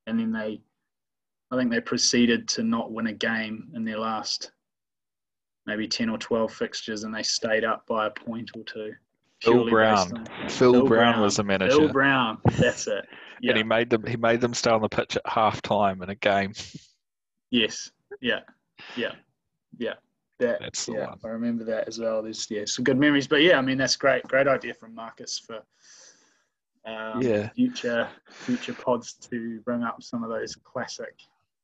and 0.06 0.18
then 0.18 0.32
they, 0.32 0.62
I 1.50 1.56
think 1.58 1.70
they 1.70 1.80
proceeded 1.80 2.48
to 2.48 2.62
not 2.62 2.90
win 2.90 3.08
a 3.08 3.12
game 3.12 3.70
in 3.74 3.84
their 3.84 3.98
last 3.98 4.52
maybe 5.66 5.86
10 5.86 6.08
or 6.08 6.18
12 6.18 6.52
fixtures 6.52 7.04
and 7.04 7.14
they 7.14 7.22
stayed 7.22 7.64
up 7.64 7.86
by 7.86 8.06
a 8.06 8.10
point 8.10 8.50
or 8.56 8.64
two. 8.64 8.92
Phil 9.42 9.68
Brown. 9.68 10.26
Phil, 10.48 10.72
Phil 10.72 10.86
Brown, 10.86 11.20
was 11.20 11.36
the 11.36 11.42
manager. 11.42 11.76
Phil 11.76 11.88
Brown, 11.88 12.38
that's 12.58 12.86
it. 12.86 13.06
Yeah. 13.40 13.50
and 13.50 13.58
he 13.58 13.64
made 13.64 13.90
them 13.90 14.06
he 14.06 14.16
made 14.16 14.40
them 14.40 14.54
stay 14.54 14.70
on 14.70 14.82
the 14.82 14.88
pitch 14.88 15.16
at 15.16 15.22
half 15.26 15.60
time 15.62 16.00
in 16.02 16.10
a 16.10 16.14
game. 16.14 16.52
Yes. 17.50 17.90
Yeah. 18.20 18.40
Yeah. 18.96 19.12
Yeah. 19.78 19.94
That, 20.38 20.60
that's 20.60 20.86
the 20.86 20.92
yeah, 20.92 21.06
one. 21.06 21.18
I 21.24 21.28
remember 21.28 21.64
that 21.64 21.88
as 21.88 21.98
well. 21.98 22.22
There's 22.22 22.48
yeah, 22.50 22.62
some 22.66 22.84
good 22.84 22.98
memories. 22.98 23.26
But 23.26 23.42
yeah, 23.42 23.58
I 23.58 23.62
mean 23.62 23.78
that's 23.78 23.96
great. 23.96 24.22
Great 24.24 24.46
idea 24.46 24.74
from 24.74 24.94
Marcus 24.94 25.38
for 25.38 25.62
um, 26.84 27.20
yeah. 27.20 27.48
future 27.50 28.08
future 28.28 28.74
pods 28.74 29.14
to 29.14 29.60
bring 29.60 29.82
up 29.82 30.02
some 30.02 30.22
of 30.22 30.30
those 30.30 30.56
classic 30.56 31.14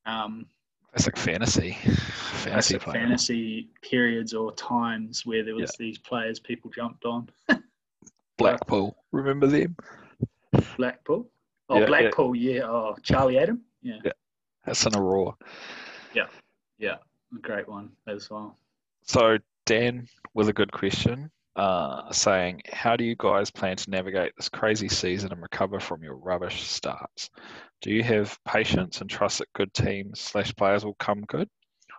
um, 0.07 0.47
classic 0.93 1.17
fantasy 1.17 1.73
fantasy 1.83 2.79
classic 2.79 2.83
fantasy 2.83 3.69
periods 3.83 4.33
or 4.35 4.53
times 4.53 5.27
where 5.27 5.45
there 5.45 5.55
was 5.55 5.75
yeah. 5.79 5.87
these 5.87 5.99
players 5.99 6.41
people 6.41 6.71
jumped 6.71 7.05
on. 7.05 7.29
Blackpool, 8.39 8.97
remember 9.13 9.47
them? 9.47 9.77
Blackpool. 10.77 11.29
Oh, 11.69 11.81
yeah, 11.81 11.87
Blackpool, 11.87 12.35
yeah. 12.35 12.55
yeah. 12.55 12.63
Oh, 12.63 12.97
Charlie 13.03 13.39
Adam. 13.39 13.61
Yeah. 13.83 13.99
Yeah. 14.05 14.13
That's 14.65 14.87
an 14.87 14.97
Aurora. 14.97 15.33
Yeah. 16.15 16.27
Yeah. 16.79 16.97
A 17.37 17.41
great 17.41 17.69
one 17.69 17.91
as 18.07 18.31
well. 18.31 18.57
So 19.03 19.39
Dan 19.67 20.09
with 20.35 20.49
a 20.49 20.53
good 20.53 20.73
question, 20.73 21.31
uh, 21.57 22.11
saying, 22.13 22.63
"How 22.73 22.97
do 22.97 23.05
you 23.05 23.17
guys 23.19 23.51
plan 23.51 23.77
to 23.77 23.91
navigate 23.91 24.33
this 24.37 24.49
crazy 24.49 24.89
season 24.89 25.33
and 25.33 25.43
recover 25.43 25.81
from 25.81 26.03
your 26.03 26.17
rubbish 26.17 26.63
starts? 26.63 27.31
Do 27.83 27.91
you 27.91 28.03
have 28.03 28.39
patience 28.45 29.01
and 29.01 29.11
trust 29.11 29.39
that 29.39 29.53
good 29.55 29.73
teams 29.75 30.21
slash 30.21 30.55
players 30.55 30.85
will 30.85 30.95
come 30.95 31.23
good, 31.23 31.49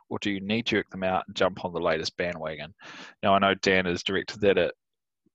or 0.10 0.18
do 0.20 0.32
you 0.32 0.40
knee 0.40 0.64
jerk 0.64 0.90
them 0.90 1.04
out 1.04 1.26
and 1.28 1.36
jump 1.36 1.64
on 1.66 1.74
the 1.74 1.80
latest 1.80 2.18
bandwagon?" 2.18 2.74
Now 3.22 3.36
I 3.36 3.40
know 3.40 3.54
Dan 3.56 3.86
has 3.86 4.04
directed 4.04 4.42
that 4.42 4.58
at 4.58 4.74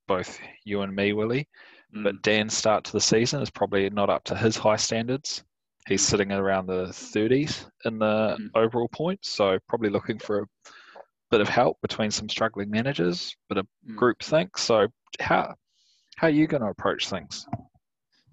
both 0.07 0.39
you 0.65 0.83
and 0.83 0.95
me, 0.95 1.13
Willie, 1.13 1.49
mm. 1.95 2.05
but 2.05 2.23
Dan's 2.23 2.57
start 2.57 2.85
to 2.85 2.93
the 2.93 3.01
season 3.01 3.43
is 3.43 3.51
probably 3.51 3.89
not 3.91 4.11
up 4.11 4.25
to 4.25 4.37
his 4.37 4.57
high 4.57 4.77
standards. 4.77 5.45
He's 5.87 6.03
mm. 6.03 6.11
sitting 6.11 6.33
around 6.33 6.67
the 6.67 6.87
30s 6.87 7.67
in 7.85 7.99
the 7.99 8.37
mm. 8.39 8.49
overall 8.55 8.89
points, 8.89 9.31
so 9.31 9.59
probably 9.69 9.91
looking 9.91 10.19
for 10.19 10.41
a 10.41 10.47
bit 11.31 11.41
of 11.41 11.49
help 11.49 11.79
between 11.83 12.11
some 12.11 12.29
struggling 12.29 12.71
managers, 12.71 13.35
bit 13.49 13.59
of 13.59 13.67
mm. 13.89 13.97
group 13.97 14.23
think. 14.23 14.57
So 14.59 14.89
how 15.21 15.55
how 16.17 16.29
are 16.29 16.31
you 16.31 16.47
going 16.47 16.63
to 16.63 16.69
approach 16.69 17.09
things? 17.09 17.47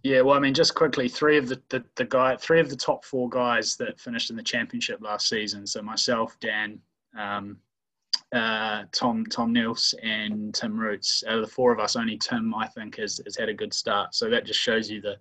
Yeah, 0.03 0.21
well, 0.21 0.35
I 0.35 0.39
mean, 0.39 0.53
just 0.53 0.73
quickly, 0.73 1.07
three 1.07 1.37
of 1.37 1.47
the, 1.47 1.61
the, 1.69 1.83
the 1.95 2.05
guy, 2.05 2.35
three 2.35 2.59
of 2.59 2.69
the 2.69 2.75
top 2.75 3.05
four 3.05 3.29
guys 3.29 3.75
that 3.77 3.99
finished 3.99 4.31
in 4.31 4.35
the 4.35 4.43
championship 4.43 4.99
last 5.01 5.29
season. 5.29 5.67
So 5.67 5.81
myself, 5.81 6.35
Dan, 6.39 6.79
um, 7.17 7.57
uh, 8.33 8.83
Tom 8.91 9.25
Tom 9.25 9.53
Nils, 9.53 9.93
and 10.03 10.53
Tim 10.53 10.79
Roots. 10.79 11.23
Out 11.27 11.35
of 11.35 11.41
the 11.41 11.51
four 11.51 11.71
of 11.71 11.79
us, 11.79 11.95
only 11.95 12.17
Tim, 12.17 12.53
I 12.55 12.67
think, 12.67 12.97
has, 12.97 13.19
has 13.25 13.35
had 13.35 13.49
a 13.49 13.53
good 13.53 13.73
start. 13.73 14.15
So 14.15 14.29
that 14.29 14.45
just 14.45 14.59
shows 14.59 14.89
you 14.89 15.01
the 15.01 15.17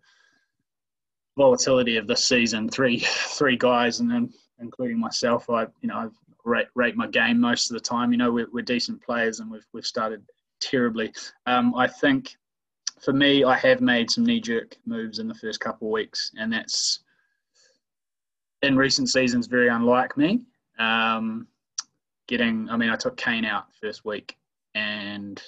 volatility 1.37 1.97
of 1.97 2.07
this 2.07 2.25
season. 2.25 2.69
Three 2.69 2.99
three 3.05 3.57
guys, 3.57 4.01
and 4.01 4.11
then 4.11 4.33
including 4.61 4.99
myself, 4.99 5.49
I 5.51 5.67
you 5.81 5.89
know 5.89 5.97
I've 5.97 6.17
rate, 6.45 6.69
rate 6.75 6.97
my 6.97 7.07
game 7.07 7.41
most 7.41 7.71
of 7.71 7.75
the 7.75 7.81
time. 7.81 8.13
You 8.13 8.19
know, 8.19 8.33
we're, 8.33 8.49
we're 8.53 8.63
decent 8.63 9.03
players 9.03 9.41
and 9.41 9.51
we've, 9.51 9.67
we've 9.73 9.87
started 9.87 10.23
terribly. 10.61 11.13
Um, 11.47 11.75
I 11.75 11.87
think 11.87 12.37
for 13.01 13.13
me, 13.13 13.45
I 13.45 13.57
have 13.57 13.81
made 13.81 14.11
some 14.11 14.25
knee 14.25 14.41
jerk 14.41 14.77
moves 14.87 15.19
in 15.19 15.29
the 15.29 15.35
first 15.35 15.61
couple 15.61 15.89
of 15.89 15.93
weeks, 15.93 16.33
and 16.39 16.53
that's 16.53 17.01
in 18.63 18.77
recent 18.77 19.09
seasons 19.09 19.47
very 19.47 19.69
unlike 19.69 20.17
me. 20.17 20.43
Um, 20.79 21.47
getting, 22.31 22.71
I 22.71 22.77
mean, 22.77 22.89
I 22.89 22.97
took 22.97 23.17
Kane 23.17 23.45
out 23.45 23.67
first 23.83 24.05
week, 24.05 24.37
and 24.75 25.43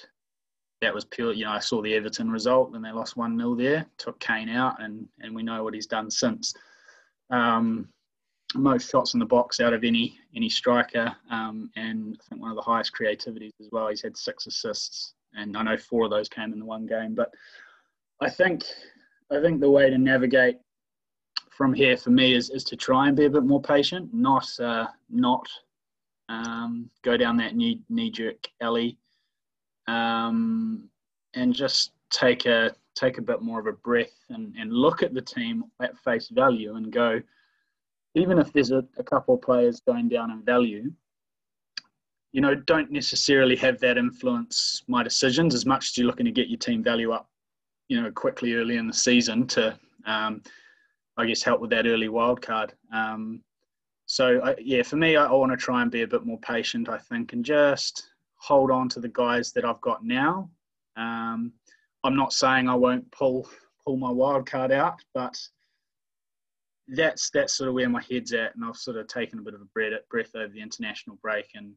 that 0.81 0.93
was 0.93 1.05
pure. 1.05 1.31
You 1.31 1.45
know, 1.45 1.51
I 1.51 1.59
saw 1.59 1.81
the 1.81 1.95
Everton 1.95 2.29
result, 2.29 2.73
and 2.75 2.83
they 2.83 2.91
lost 2.91 3.17
one 3.17 3.39
0 3.39 3.55
there. 3.55 3.87
Took 3.97 4.19
Kane 4.19 4.49
out, 4.49 4.83
and 4.83 5.07
and 5.21 5.33
we 5.33 5.41
know 5.41 5.63
what 5.63 5.73
he's 5.73 5.87
done 5.87 6.11
since. 6.11 6.53
Um, 7.31 7.87
most 8.53 8.91
shots 8.91 9.15
in 9.15 9.19
the 9.19 9.25
box 9.25 9.59
out 9.61 9.73
of 9.73 9.83
any 9.83 10.19
any 10.35 10.49
striker, 10.49 11.15
um, 11.31 11.71
and 11.77 12.17
I 12.19 12.23
think 12.29 12.41
one 12.41 12.51
of 12.51 12.57
the 12.57 12.61
highest 12.61 12.91
creativities 12.91 13.53
as 13.61 13.69
well. 13.71 13.87
He's 13.87 14.03
had 14.03 14.17
six 14.17 14.45
assists, 14.45 15.13
and 15.33 15.57
I 15.57 15.63
know 15.63 15.77
four 15.77 16.05
of 16.05 16.11
those 16.11 16.29
came 16.29 16.51
in 16.51 16.59
the 16.59 16.65
one 16.65 16.85
game. 16.85 17.15
But 17.15 17.33
I 18.21 18.29
think 18.29 18.65
I 19.31 19.41
think 19.41 19.61
the 19.61 19.71
way 19.71 19.89
to 19.89 19.97
navigate 19.97 20.57
from 21.49 21.73
here 21.73 21.95
for 21.95 22.09
me 22.09 22.33
is, 22.33 22.49
is 22.49 22.63
to 22.65 22.75
try 22.75 23.07
and 23.07 23.15
be 23.15 23.25
a 23.25 23.29
bit 23.29 23.43
more 23.43 23.61
patient, 23.61 24.13
not 24.13 24.47
uh, 24.59 24.87
not 25.09 25.47
um, 26.29 26.89
go 27.03 27.17
down 27.17 27.37
that 27.37 27.55
knee 27.55 27.81
knee 27.89 28.11
jerk 28.11 28.47
alley, 28.61 28.97
um, 29.87 30.89
and 31.33 31.53
just 31.53 31.91
take 32.09 32.45
a 32.45 32.75
take 32.95 33.17
a 33.17 33.21
bit 33.21 33.41
more 33.41 33.59
of 33.59 33.65
a 33.65 33.71
breath 33.71 34.13
and, 34.29 34.53
and 34.57 34.71
look 34.71 35.01
at 35.01 35.13
the 35.13 35.21
team 35.21 35.63
at 35.81 35.97
face 35.97 36.29
value 36.29 36.75
and 36.75 36.91
go 36.91 37.19
even 38.15 38.37
if 38.37 38.51
there's 38.53 38.71
a, 38.71 38.83
a 38.97 39.03
couple 39.03 39.35
of 39.35 39.41
players 39.41 39.81
going 39.81 40.07
down 40.07 40.31
in 40.31 40.43
value, 40.43 40.91
you 42.31 42.41
know, 42.41 42.55
don't 42.55 42.91
necessarily 42.91 43.55
have 43.55 43.79
that 43.79 43.97
influence 43.97 44.83
my 44.87 45.03
decisions 45.03 45.53
as 45.53 45.65
much 45.65 45.89
as 45.89 45.97
you're 45.97 46.07
looking 46.07 46.25
to 46.25 46.31
get 46.31 46.47
your 46.47 46.57
team 46.57 46.83
value 46.83 47.11
up, 47.11 47.29
you 47.87 48.01
know, 48.01 48.11
quickly 48.11 48.53
early 48.53 48.77
in 48.77 48.87
the 48.87 48.93
season 48.93 49.47
to, 49.47 49.77
um, 50.05 50.41
I 51.17 51.25
guess, 51.25 51.43
help 51.43 51.61
with 51.61 51.69
that 51.71 51.87
early 51.87 52.09
wild 52.09 52.41
card. 52.41 52.73
Um, 52.91 53.41
so, 54.13 54.39
I, 54.43 54.55
yeah, 54.59 54.83
for 54.83 54.95
me, 54.95 55.15
I, 55.15 55.25
I 55.25 55.31
want 55.31 55.51
to 55.53 55.57
try 55.57 55.81
and 55.81 55.89
be 55.89 56.03
a 56.03 56.07
bit 56.07 56.23
more 56.23 56.37
patient, 56.37 56.87
I 56.87 56.99
think, 56.99 57.33
and 57.33 57.43
just 57.43 58.11
hold 58.35 58.69
on 58.69 58.87
to 58.89 58.99
the 58.99 59.07
guys 59.07 59.51
that 59.53 59.65
I've 59.65 59.81
got 59.81 60.05
now. 60.05 60.51
Um, 60.95 61.51
I'm 62.03 62.15
not 62.15 62.31
saying 62.31 62.69
I 62.69 62.75
won't 62.75 63.11
pull 63.11 63.49
pull 63.83 63.97
my 63.97 64.11
wild 64.11 64.45
card 64.45 64.71
out, 64.71 64.99
but 65.15 65.35
that's 66.89 67.31
that's 67.31 67.55
sort 67.55 67.69
of 67.69 67.73
where 67.73 67.89
my 67.89 68.03
head's 68.07 68.33
at, 68.33 68.53
and 68.53 68.63
I've 68.63 68.75
sort 68.75 68.97
of 68.97 69.07
taken 69.07 69.39
a 69.39 69.41
bit 69.41 69.55
of 69.55 69.61
a 69.61 69.65
breath, 69.73 70.07
breath 70.11 70.35
over 70.35 70.53
the 70.53 70.61
international 70.61 71.17
break 71.23 71.47
and 71.55 71.73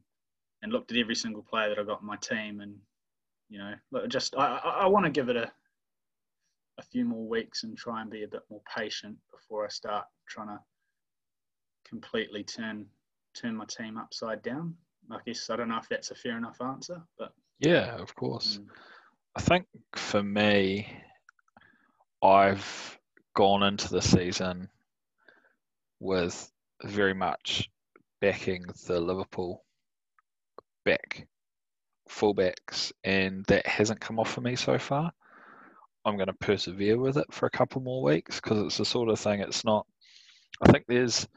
and 0.61 0.71
looked 0.71 0.91
at 0.91 0.99
every 0.99 1.15
single 1.15 1.41
player 1.41 1.69
that 1.69 1.79
I 1.79 1.83
got 1.85 2.01
in 2.01 2.07
my 2.07 2.17
team, 2.17 2.61
and 2.61 2.75
you 3.49 3.57
know, 3.57 3.73
just 4.09 4.35
I, 4.37 4.59
I, 4.63 4.69
I 4.81 4.85
want 4.85 5.05
to 5.05 5.11
give 5.11 5.29
it 5.29 5.37
a 5.37 5.51
a 6.77 6.83
few 6.83 7.03
more 7.03 7.27
weeks 7.27 7.63
and 7.63 7.75
try 7.75 8.03
and 8.03 8.11
be 8.11 8.25
a 8.25 8.27
bit 8.27 8.43
more 8.51 8.61
patient 8.77 9.17
before 9.31 9.65
I 9.65 9.69
start 9.69 10.05
trying 10.29 10.49
to 10.49 10.59
completely 11.89 12.43
turn 12.43 12.85
turn 13.35 13.55
my 13.55 13.65
team 13.65 13.97
upside 13.97 14.41
down. 14.41 14.75
I 15.11 15.19
guess 15.25 15.49
I 15.49 15.55
don't 15.55 15.69
know 15.69 15.77
if 15.77 15.87
that's 15.89 16.11
a 16.11 16.15
fair 16.15 16.37
enough 16.37 16.61
answer, 16.61 17.01
but 17.17 17.33
yeah, 17.59 17.95
of 17.97 18.13
course. 18.15 18.57
Mm. 18.57 18.67
I 19.35 19.41
think 19.41 19.65
for 19.95 20.23
me, 20.23 20.87
I've 22.21 22.97
gone 23.35 23.63
into 23.63 23.89
the 23.89 24.01
season 24.01 24.69
with 25.99 26.51
very 26.83 27.13
much 27.13 27.69
backing 28.19 28.65
the 28.87 28.99
Liverpool 28.99 29.63
back 30.85 31.27
fullbacks, 32.09 32.91
and 33.03 33.45
that 33.45 33.67
hasn't 33.67 34.01
come 34.01 34.19
off 34.19 34.31
for 34.31 34.41
me 34.41 34.55
so 34.55 34.77
far. 34.77 35.11
I'm 36.05 36.15
going 36.15 36.27
to 36.27 36.33
persevere 36.33 36.97
with 36.97 37.17
it 37.17 37.31
for 37.31 37.45
a 37.45 37.51
couple 37.51 37.81
more 37.81 38.01
weeks 38.01 38.39
because 38.39 38.59
it's 38.59 38.77
the 38.77 38.85
sort 38.85 39.09
of 39.09 39.19
thing. 39.19 39.41
It's 39.41 39.65
not. 39.65 39.85
I 40.61 40.71
think 40.71 40.85
there's 40.87 41.27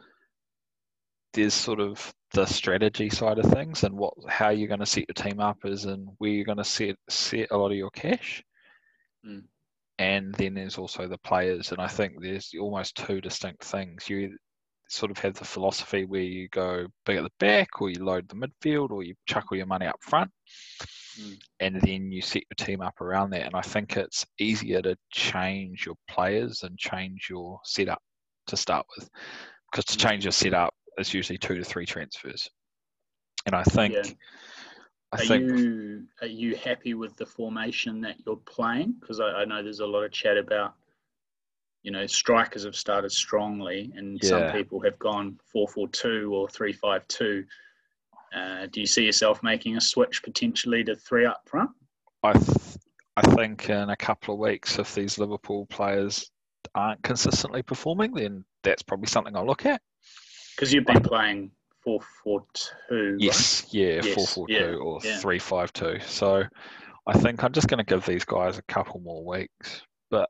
there's 1.32 1.54
sort 1.54 1.80
of 1.80 2.12
the 2.32 2.46
strategy 2.46 3.10
side 3.10 3.38
of 3.38 3.50
things 3.52 3.82
and 3.82 3.96
what 3.96 4.14
how 4.28 4.50
you're 4.50 4.68
going 4.68 4.80
to 4.80 4.86
set 4.86 5.06
your 5.08 5.14
team 5.14 5.40
up 5.40 5.58
is 5.64 5.84
and 5.84 6.08
where 6.18 6.30
you're 6.30 6.44
going 6.44 6.58
to 6.58 6.64
set 6.64 6.96
set 7.08 7.50
a 7.50 7.56
lot 7.56 7.72
of 7.72 7.76
your 7.76 7.90
cash. 7.90 8.42
Mm. 9.26 9.42
And 9.98 10.34
then 10.36 10.54
there's 10.54 10.78
also 10.78 11.06
the 11.06 11.18
players, 11.18 11.72
and 11.72 11.80
I 11.80 11.86
think 11.86 12.14
there's 12.20 12.52
almost 12.58 12.96
two 12.96 13.20
distinct 13.20 13.62
things. 13.62 14.08
You 14.08 14.34
sort 14.88 15.10
of 15.10 15.18
have 15.18 15.34
the 15.34 15.44
philosophy 15.44 16.06
where 16.06 16.22
you 16.22 16.48
go 16.48 16.86
big 17.04 17.18
at 17.18 17.22
the 17.22 17.30
back, 17.38 17.82
or 17.82 17.90
you 17.90 18.02
load 18.02 18.26
the 18.26 18.34
midfield, 18.34 18.92
or 18.92 19.02
you 19.02 19.14
chuck 19.26 19.44
all 19.52 19.58
your 19.58 19.66
money 19.66 19.84
up 19.84 19.98
front, 20.00 20.30
mm. 21.20 21.36
and 21.60 21.80
then 21.82 22.10
you 22.10 22.22
set 22.22 22.44
your 22.48 22.66
team 22.66 22.80
up 22.80 22.98
around 23.02 23.28
that. 23.30 23.44
And 23.44 23.54
I 23.54 23.60
think 23.60 23.98
it's 23.98 24.24
easier 24.38 24.80
to 24.80 24.96
change 25.12 25.84
your 25.84 25.96
players 26.08 26.62
and 26.62 26.78
change 26.78 27.26
your 27.28 27.60
setup 27.64 28.00
to 28.46 28.56
start 28.56 28.86
with, 28.96 29.06
because 29.70 29.84
to 29.84 29.98
change 29.98 30.24
your 30.24 30.32
setup 30.32 30.72
is 30.98 31.14
usually 31.14 31.38
two 31.38 31.56
to 31.56 31.64
three 31.64 31.86
transfers. 31.86 32.48
And 33.46 33.54
I 33.54 33.62
think. 33.62 33.94
Yeah. 33.94 34.12
I 35.12 35.16
are 35.16 35.24
think, 35.24 35.48
you 35.48 36.06
are 36.20 36.28
you 36.28 36.54
happy 36.54 36.94
with 36.94 37.16
the 37.16 37.26
formation 37.26 38.00
that 38.02 38.14
you're 38.24 38.36
playing? 38.36 38.94
Because 39.00 39.18
I, 39.18 39.24
I 39.24 39.44
know 39.44 39.60
there's 39.60 39.80
a 39.80 39.86
lot 39.86 40.04
of 40.04 40.12
chat 40.12 40.36
about 40.36 40.74
you 41.82 41.90
know, 41.90 42.06
strikers 42.06 42.64
have 42.64 42.76
started 42.76 43.10
strongly, 43.10 43.92
and 43.96 44.18
yeah. 44.22 44.28
some 44.28 44.52
people 44.52 44.80
have 44.80 44.98
gone 44.98 45.38
four 45.50 45.66
four 45.68 45.88
two 45.88 46.32
or 46.34 46.48
three 46.48 46.72
five 46.72 47.06
two. 47.08 47.44
Uh, 48.34 48.66
do 48.70 48.80
you 48.80 48.86
see 48.86 49.04
yourself 49.04 49.42
making 49.42 49.76
a 49.76 49.80
switch 49.80 50.22
potentially 50.22 50.84
to 50.84 50.94
three 50.94 51.24
up 51.24 51.42
front? 51.46 51.70
I 52.22 52.32
th- 52.34 52.76
I 53.16 53.22
think 53.34 53.68
in 53.70 53.90
a 53.90 53.96
couple 53.96 54.34
of 54.34 54.40
weeks, 54.40 54.78
if 54.78 54.94
these 54.94 55.18
Liverpool 55.18 55.66
players 55.66 56.30
aren't 56.74 57.02
consistently 57.02 57.62
performing, 57.62 58.12
then 58.12 58.44
that's 58.62 58.82
probably 58.82 59.08
something 59.08 59.34
I'll 59.34 59.46
look 59.46 59.66
at. 59.66 59.80
Because 60.60 60.74
you've 60.74 60.84
been 60.84 61.00
playing 61.00 61.52
four 61.82 62.00
four 62.22 62.44
two. 62.52 63.16
Yes, 63.18 63.62
right? 63.62 63.74
yeah, 63.74 64.00
yes, 64.02 64.14
four 64.14 64.26
four 64.26 64.46
yeah, 64.50 64.58
two 64.58 64.76
or 64.76 65.00
yeah. 65.02 65.16
three 65.16 65.38
five 65.38 65.72
two. 65.72 65.98
So 66.06 66.42
I 67.06 67.18
think 67.18 67.42
I'm 67.42 67.52
just 67.52 67.68
going 67.68 67.78
to 67.78 67.84
give 67.84 68.04
these 68.04 68.26
guys 68.26 68.58
a 68.58 68.62
couple 68.62 69.00
more 69.00 69.24
weeks. 69.24 69.80
But 70.10 70.28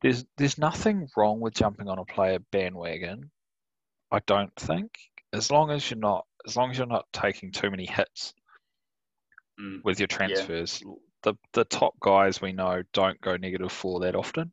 there's 0.00 0.24
there's 0.36 0.58
nothing 0.58 1.08
wrong 1.16 1.40
with 1.40 1.54
jumping 1.54 1.88
on 1.88 1.98
a 1.98 2.04
player 2.04 2.38
bandwagon. 2.52 3.32
I 4.12 4.20
don't 4.28 4.54
think, 4.54 4.92
as 5.32 5.50
long 5.50 5.72
as 5.72 5.90
you're 5.90 5.98
not 5.98 6.24
as 6.46 6.56
long 6.56 6.70
as 6.70 6.78
you're 6.78 6.86
not 6.86 7.06
taking 7.12 7.50
too 7.50 7.68
many 7.68 7.86
hits 7.86 8.34
mm. 9.60 9.82
with 9.82 9.98
your 9.98 10.06
transfers. 10.06 10.84
Yeah. 10.86 10.92
The 11.24 11.34
the 11.52 11.64
top 11.64 11.94
guys 11.98 12.40
we 12.40 12.52
know 12.52 12.84
don't 12.92 13.20
go 13.20 13.36
negative 13.36 13.72
four 13.72 13.98
that 14.00 14.14
often. 14.14 14.52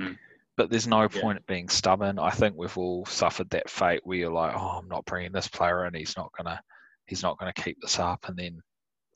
Mm. 0.00 0.16
But 0.56 0.70
there's 0.70 0.86
no 0.86 1.08
point 1.08 1.38
yeah. 1.38 1.54
being 1.54 1.68
stubborn. 1.68 2.18
I 2.18 2.30
think 2.30 2.56
we've 2.56 2.76
all 2.78 3.04
suffered 3.06 3.50
that 3.50 3.68
fate 3.68 4.00
where 4.04 4.16
you're 4.16 4.32
like, 4.32 4.54
oh, 4.56 4.78
I'm 4.80 4.88
not 4.88 5.04
bringing 5.04 5.32
this 5.32 5.48
player 5.48 5.84
in. 5.86 5.94
He's 5.94 6.16
not 6.16 6.32
gonna, 6.36 6.60
he's 7.06 7.22
not 7.22 7.38
gonna 7.38 7.52
keep 7.52 7.78
this 7.80 7.98
up, 7.98 8.26
and 8.28 8.36
then 8.36 8.62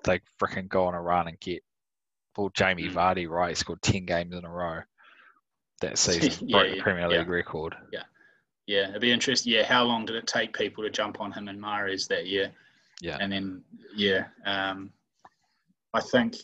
they 0.04 0.20
freaking 0.40 0.68
go 0.68 0.86
on 0.86 0.94
a 0.94 1.00
run 1.00 1.28
and 1.28 1.40
get. 1.40 1.62
Well, 2.36 2.50
Jamie 2.54 2.88
mm. 2.88 2.92
Vardy, 2.92 3.28
right? 3.28 3.48
He 3.50 3.54
scored 3.54 3.82
ten 3.82 4.04
games 4.04 4.34
in 4.34 4.44
a 4.44 4.50
row 4.50 4.80
that 5.80 5.98
season, 5.98 6.48
yeah, 6.48 6.58
broke 6.58 6.68
yeah, 6.68 6.74
the 6.74 6.82
Premier 6.82 7.08
League 7.08 7.28
record. 7.28 7.74
Yeah, 7.92 8.02
yeah, 8.66 8.88
it'd 8.90 9.00
be 9.00 9.10
interesting. 9.10 9.52
Yeah, 9.52 9.64
how 9.64 9.84
long 9.84 10.04
did 10.04 10.16
it 10.16 10.26
take 10.26 10.56
people 10.56 10.84
to 10.84 10.90
jump 10.90 11.20
on 11.20 11.32
him 11.32 11.48
and 11.48 11.60
Mahrez 11.60 12.06
that 12.08 12.26
year? 12.26 12.52
Yeah, 13.00 13.16
and 13.18 13.32
then 13.32 13.62
yeah, 13.96 14.26
um, 14.44 14.92
I 15.94 16.00
think 16.00 16.36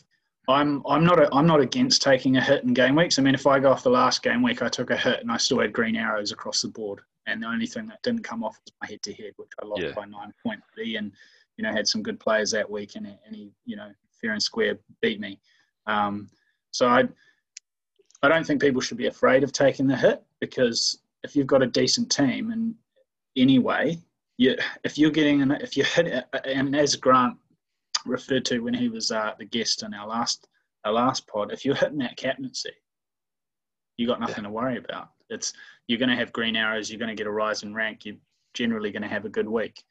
I'm 0.47 0.81
I'm 0.87 1.03
not 1.03 1.19
a, 1.19 1.33
I'm 1.33 1.45
not 1.45 1.59
against 1.59 2.01
taking 2.01 2.37
a 2.37 2.41
hit 2.41 2.63
in 2.63 2.73
game 2.73 2.95
weeks. 2.95 3.19
I 3.19 3.21
mean, 3.21 3.35
if 3.35 3.45
I 3.45 3.59
go 3.59 3.71
off 3.71 3.83
the 3.83 3.89
last 3.89 4.23
game 4.23 4.41
week, 4.41 4.61
I 4.61 4.69
took 4.69 4.91
a 4.91 4.97
hit 4.97 5.19
and 5.19 5.31
I 5.31 5.37
still 5.37 5.59
had 5.59 5.73
green 5.73 5.95
arrows 5.95 6.31
across 6.31 6.61
the 6.61 6.69
board, 6.69 7.01
and 7.25 7.43
the 7.43 7.47
only 7.47 7.67
thing 7.67 7.87
that 7.87 8.01
didn't 8.01 8.23
come 8.23 8.43
off 8.43 8.57
was 8.63 8.73
my 8.81 8.87
head 8.87 9.01
to 9.03 9.13
head, 9.13 9.33
which 9.35 9.51
I 9.61 9.65
lost 9.65 9.81
yeah. 9.81 9.91
by 9.91 10.05
nine 10.05 10.33
point 10.43 10.61
three, 10.73 10.95
and 10.95 11.11
you 11.57 11.63
know 11.63 11.71
had 11.71 11.87
some 11.87 12.01
good 12.01 12.19
players 12.19 12.51
that 12.51 12.69
week, 12.69 12.95
and, 12.95 13.05
and 13.05 13.35
he 13.35 13.51
you 13.65 13.75
know 13.75 13.91
fair 14.21 14.31
and 14.31 14.41
square 14.41 14.79
beat 15.01 15.19
me. 15.19 15.39
Um, 15.85 16.29
so 16.71 16.87
I 16.87 17.03
I 18.23 18.29
don't 18.29 18.45
think 18.45 18.61
people 18.61 18.81
should 18.81 18.97
be 18.97 19.07
afraid 19.07 19.43
of 19.43 19.51
taking 19.51 19.87
the 19.87 19.95
hit 19.95 20.23
because 20.39 20.99
if 21.23 21.35
you've 21.35 21.47
got 21.47 21.61
a 21.61 21.67
decent 21.67 22.11
team 22.11 22.51
and 22.51 22.73
anyway, 23.35 23.97
you, 24.37 24.55
if 24.83 24.97
you're 24.97 25.11
getting 25.11 25.41
an, 25.41 25.51
if 25.51 25.75
you 25.77 25.83
hit 25.83 26.25
and 26.45 26.75
as 26.75 26.95
Grant 26.95 27.37
referred 28.07 28.45
to 28.45 28.59
when 28.59 28.73
he 28.73 28.89
was 28.89 29.11
uh, 29.11 29.33
the 29.37 29.45
guest 29.45 29.83
in 29.83 29.93
our 29.93 30.07
last 30.07 30.47
our 30.85 30.93
last 30.93 31.27
pod, 31.27 31.51
if 31.51 31.65
you're 31.65 31.75
hitting 31.75 31.97
that 31.97 32.17
captaincy, 32.17 32.71
you 33.97 34.07
got 34.07 34.19
nothing 34.19 34.43
yeah. 34.43 34.49
to 34.49 34.53
worry 34.53 34.77
about. 34.77 35.09
It's 35.29 35.53
you're 35.87 35.99
going 35.99 36.09
to 36.09 36.15
have 36.15 36.31
green 36.33 36.55
arrows. 36.55 36.89
You're 36.89 36.99
going 36.99 37.09
to 37.09 37.15
get 37.15 37.27
a 37.27 37.31
rise 37.31 37.63
in 37.63 37.73
rank. 37.73 38.05
You're 38.05 38.15
generally 38.53 38.91
going 38.91 39.01
to 39.01 39.07
have 39.07 39.25
a 39.25 39.29
good 39.29 39.47
week. 39.47 39.83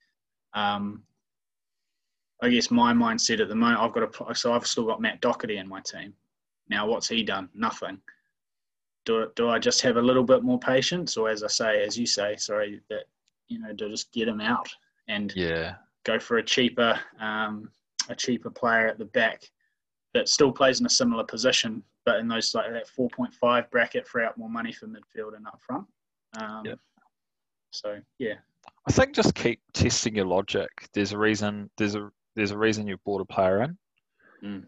Um, 0.55 1.03
I 2.43 2.49
guess 2.49 2.71
my 2.71 2.93
mindset 2.93 3.41
at 3.41 3.49
the 3.49 3.55
moment, 3.55 3.81
I've 3.81 3.93
got 3.93 4.31
a 4.31 4.35
so 4.35 4.53
I've 4.53 4.67
still 4.67 4.87
got 4.87 5.01
Matt 5.01 5.21
Doherty 5.21 5.59
in 5.59 5.69
my 5.69 5.81
team. 5.81 6.15
Now, 6.69 6.87
what's 6.87 7.09
he 7.09 7.23
done? 7.23 7.49
Nothing 7.55 8.01
do, 9.07 9.31
do 9.37 9.49
I 9.49 9.59
just 9.59 9.81
have 9.81 9.97
a 9.97 10.03
little 10.03 10.25
bit 10.25 10.43
more 10.43 10.59
patience, 10.59 11.17
or 11.17 11.31
as 11.31 11.43
I 11.43 11.47
say, 11.47 11.83
as 11.83 11.97
you 11.97 12.05
say, 12.05 12.37
sorry, 12.37 12.83
that 12.91 13.05
you 13.49 13.61
know, 13.61 13.73
to 13.73 13.89
just 13.89 14.13
get 14.13 14.29
him 14.29 14.41
out 14.41 14.69
and 15.09 15.33
yeah, 15.35 15.77
go 16.05 16.19
for 16.19 16.39
a 16.39 16.43
cheaper, 16.43 17.01
um, 17.21 17.71
a 18.09 18.15
cheaper 18.15 18.51
player 18.51 18.89
at 18.89 18.99
the 18.99 19.05
back 19.07 19.51
that 20.15 20.29
still 20.29 20.53
plays 20.53 20.81
in 20.81 20.87
a 20.87 20.91
similar 20.91 21.25
position, 21.25 21.83
but 22.05 22.21
in 22.21 22.29
those 22.29 22.55
like 22.55 22.71
that 22.73 22.89
4.5 22.89 23.71
bracket, 23.71 24.07
free 24.07 24.25
up 24.25 24.39
more 24.39 24.51
money 24.51 24.73
for 24.73 24.87
midfield 24.87 25.37
and 25.37 25.47
up 25.47 25.61
front. 25.61 25.87
Um, 26.39 26.65
yep. 26.65 26.79
So 27.71 27.99
yeah, 28.19 28.35
I 28.89 28.93
think 28.93 29.15
just 29.15 29.35
keep 29.35 29.61
testing 29.75 30.17
your 30.17 30.27
logic. 30.27 30.71
There's 30.95 31.13
a 31.13 31.19
reason. 31.19 31.71
There's 31.77 31.95
a 31.95 32.11
there's 32.35 32.51
a 32.51 32.59
reason 32.59 32.87
you 32.87 32.97
bought 33.05 33.21
a 33.21 33.25
player 33.25 33.63
in. 33.63 33.79
Mm 34.45 34.65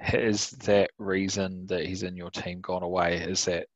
has 0.00 0.50
that 0.50 0.90
reason 0.98 1.66
that 1.66 1.84
he's 1.84 2.02
in 2.02 2.16
your 2.16 2.30
team 2.30 2.60
gone 2.60 2.82
away? 2.82 3.18
Is 3.18 3.44
that 3.44 3.66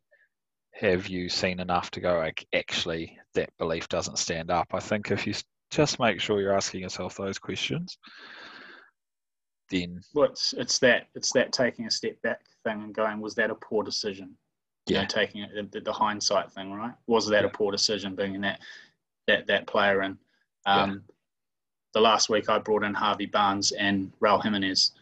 have 0.72 1.06
you 1.06 1.28
seen 1.28 1.60
enough 1.60 1.90
to 1.92 2.00
go 2.00 2.16
like 2.16 2.46
actually 2.52 3.18
that 3.34 3.50
belief 3.58 3.88
doesn't 3.88 4.18
stand 4.18 4.50
up? 4.50 4.68
I 4.72 4.80
think 4.80 5.10
if 5.10 5.26
you 5.26 5.34
just 5.70 6.00
make 6.00 6.20
sure 6.20 6.40
you're 6.40 6.56
asking 6.56 6.80
yourself 6.80 7.16
those 7.16 7.38
questions, 7.38 7.98
then 9.70 10.03
well, 10.14 10.31
it's 10.31 10.53
it's 10.53 10.79
that 10.81 11.09
it's 11.14 11.33
that 11.33 11.53
taking 11.53 11.87
a 11.87 11.90
step 11.90 12.20
back 12.22 12.40
thing 12.64 12.83
and 12.83 12.94
going, 12.94 13.20
was 13.20 13.35
that 13.37 13.50
a 13.50 13.55
poor 13.55 13.83
decision? 13.83 14.37
Yeah, 14.87 14.96
you 14.96 15.03
know, 15.03 15.09
taking 15.09 15.42
it, 15.42 15.72
the, 15.72 15.81
the, 15.81 15.92
hindsight 15.92 16.53
thing, 16.53 16.72
right? 16.72 16.92
Was 17.07 17.27
that 17.29 17.42
yeah. 17.42 17.48
a 17.48 17.50
poor 17.50 17.72
decision 17.72 18.14
bringing 18.14 18.42
that 18.42 18.61
that 19.27 19.46
that 19.46 19.66
player 19.66 20.03
in? 20.03 20.18
Um, 20.66 20.90
yeah. 20.90 20.96
The 21.94 22.00
last 22.00 22.29
week 22.29 22.50
I 22.50 22.59
brought 22.59 22.83
in 22.83 22.92
Harvey 22.92 23.27
Barnes 23.27 23.72
and 23.72 24.12
Raul 24.20 24.42
Jimenez 24.42 24.92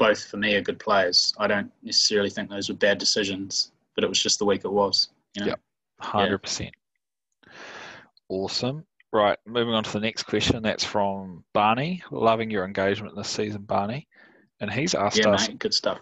both 0.00 0.24
for 0.24 0.38
me 0.38 0.54
are 0.54 0.62
good 0.62 0.78
players. 0.78 1.34
I 1.38 1.46
don't 1.46 1.70
necessarily 1.82 2.30
think 2.30 2.48
those 2.48 2.70
were 2.70 2.74
bad 2.74 2.96
decisions, 2.96 3.70
but 3.94 4.02
it 4.02 4.08
was 4.08 4.18
just 4.18 4.38
the 4.38 4.46
week 4.46 4.64
it 4.64 4.72
was. 4.72 5.10
You 5.34 5.42
know? 5.42 5.48
Yep, 5.48 5.60
hundred 6.00 6.30
yeah. 6.30 6.36
percent. 6.38 6.74
Awesome. 8.30 8.86
Right, 9.12 9.38
moving 9.44 9.74
on 9.74 9.82
to 9.84 9.92
the 9.92 10.00
next 10.00 10.24
question. 10.24 10.62
That's 10.62 10.84
from 10.84 11.44
Barney. 11.52 12.02
Loving 12.10 12.50
your 12.50 12.64
engagement 12.64 13.16
this 13.16 13.28
season, 13.28 13.62
Barney. 13.62 14.06
And 14.60 14.70
he's 14.70 14.94
asked 14.94 15.18
yeah, 15.18 15.30
us. 15.30 15.48
Mate, 15.48 15.58
good 15.58 15.74
stuff. 15.74 15.98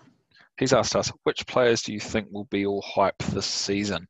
He's 0.59 0.73
asked 0.73 0.97
us 0.97 1.11
which 1.23 1.47
players 1.47 1.83
do 1.83 1.93
you 1.93 2.01
think 2.01 2.29
will 2.31 2.45
be 2.45 2.67
all 2.67 2.83
hype 2.83 3.19
this 3.19 3.47
season? 3.47 4.09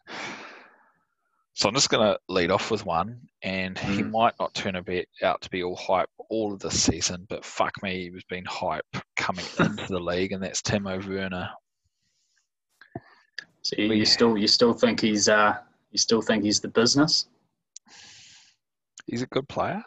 So 1.52 1.68
I'm 1.68 1.74
just 1.74 1.90
going 1.90 2.06
to 2.06 2.18
lead 2.28 2.50
off 2.50 2.70
with 2.70 2.86
one, 2.86 3.20
and 3.42 3.76
mm. 3.76 3.96
he 3.96 4.02
might 4.02 4.34
not 4.38 4.54
turn 4.54 4.76
a 4.76 4.82
bit 4.82 5.08
out 5.22 5.40
to 5.42 5.50
be 5.50 5.62
all 5.62 5.76
hype 5.76 6.08
all 6.30 6.52
of 6.52 6.60
this 6.60 6.80
season, 6.80 7.26
but 7.28 7.44
fuck 7.44 7.82
me, 7.82 8.04
he 8.04 8.10
was 8.10 8.22
being 8.24 8.44
hype 8.44 8.86
coming 9.16 9.44
into 9.58 9.86
the 9.88 9.98
league, 9.98 10.32
and 10.32 10.42
that's 10.42 10.62
Timo 10.62 11.04
Werner. 11.06 11.50
So 13.62 13.76
you, 13.76 13.92
you 13.92 14.04
still 14.04 14.38
you 14.38 14.46
still 14.46 14.72
think 14.72 15.00
he's 15.00 15.28
uh 15.28 15.56
you 15.90 15.98
still 15.98 16.22
think 16.22 16.44
he's 16.44 16.60
the 16.60 16.68
business? 16.68 17.26
He's 19.08 19.22
a 19.22 19.26
good 19.26 19.48
player, 19.48 19.82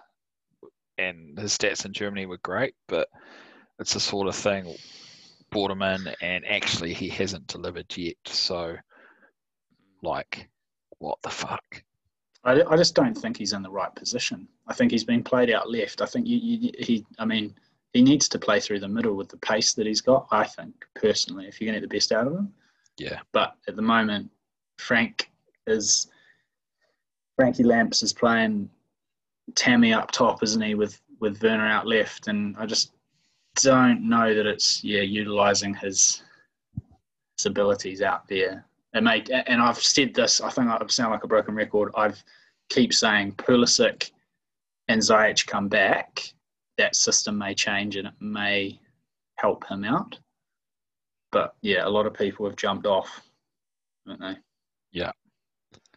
and 0.97 1.37
his 1.37 1.57
stats 1.57 1.85
in 1.85 1.93
Germany 1.93 2.25
were 2.25 2.39
great, 2.39 2.73
but 2.87 3.07
it's 3.79 3.93
the 3.93 3.99
sort 3.99 4.27
of 4.27 4.35
thing 4.35 4.75
brought 5.51 5.71
him 5.71 5.81
in, 5.81 6.13
and 6.21 6.45
actually 6.45 6.93
he 6.93 7.07
hasn't 7.09 7.47
delivered 7.47 7.95
yet. 7.95 8.15
So, 8.25 8.75
like 10.01 10.49
what 11.01 11.21
the 11.23 11.29
fuck? 11.29 11.83
I, 12.43 12.61
I 12.61 12.77
just 12.77 12.95
don't 12.95 13.15
think 13.15 13.37
he's 13.37 13.53
in 13.53 13.63
the 13.63 13.69
right 13.69 13.93
position. 13.93 14.47
I 14.67 14.73
think 14.73 14.91
he's 14.91 15.03
been 15.03 15.23
played 15.23 15.51
out 15.51 15.69
left. 15.69 16.01
I 16.01 16.05
think 16.05 16.27
you, 16.27 16.37
you, 16.37 16.71
he, 16.77 17.05
I 17.19 17.25
mean, 17.25 17.55
he 17.93 18.01
needs 18.01 18.29
to 18.29 18.39
play 18.39 18.59
through 18.59 18.79
the 18.79 18.87
middle 18.87 19.15
with 19.15 19.29
the 19.29 19.37
pace 19.37 19.73
that 19.73 19.85
he's 19.85 20.01
got. 20.01 20.27
I 20.31 20.45
think 20.45 20.73
personally, 20.95 21.47
if 21.47 21.59
you're 21.59 21.71
going 21.71 21.79
to 21.79 21.81
get 21.81 21.89
the 21.89 21.95
best 21.95 22.11
out 22.11 22.27
of 22.27 22.33
him. 22.33 22.53
Yeah. 22.97 23.19
But 23.31 23.55
at 23.67 23.75
the 23.75 23.81
moment, 23.81 24.31
Frank 24.77 25.29
is 25.67 26.07
Frankie 27.35 27.63
Lamps 27.63 28.03
is 28.03 28.13
playing 28.13 28.69
Tammy 29.55 29.93
up 29.93 30.11
top, 30.11 30.43
isn't 30.43 30.61
he, 30.61 30.75
with 30.75 31.01
with 31.19 31.41
Werner 31.41 31.67
out 31.67 31.87
left, 31.87 32.27
and 32.27 32.55
I 32.57 32.65
just 32.65 32.93
don't 33.61 34.07
know 34.07 34.33
that 34.33 34.45
it's 34.45 34.83
yeah 34.83 35.01
utilizing 35.01 35.73
his 35.73 36.23
his 37.37 37.45
abilities 37.45 38.01
out 38.01 38.27
there 38.27 38.65
and 38.93 39.05
mate, 39.05 39.29
and 39.29 39.61
I've 39.61 39.81
said 39.81 40.13
this. 40.13 40.41
I 40.41 40.49
think 40.49 40.67
I 40.67 40.79
sound 40.87 41.11
like 41.11 41.23
a 41.23 41.27
broken 41.27 41.55
record. 41.55 41.91
I've 41.95 42.21
keep 42.69 42.93
saying 42.93 43.33
Pulisic 43.33 44.11
and 44.87 45.01
Ziyech 45.01 45.47
come 45.47 45.67
back. 45.67 46.33
That 46.77 46.95
system 46.95 47.37
may 47.37 47.53
change 47.53 47.95
and 47.95 48.07
it 48.07 48.13
may 48.19 48.79
help 49.35 49.67
him 49.67 49.83
out. 49.83 50.17
But 51.31 51.53
yeah, 51.61 51.85
a 51.85 51.89
lot 51.89 52.05
of 52.05 52.13
people 52.13 52.45
have 52.45 52.55
jumped 52.55 52.85
off, 52.85 53.21
don't 54.05 54.19
they? 54.19 54.35
Yeah. 54.91 55.11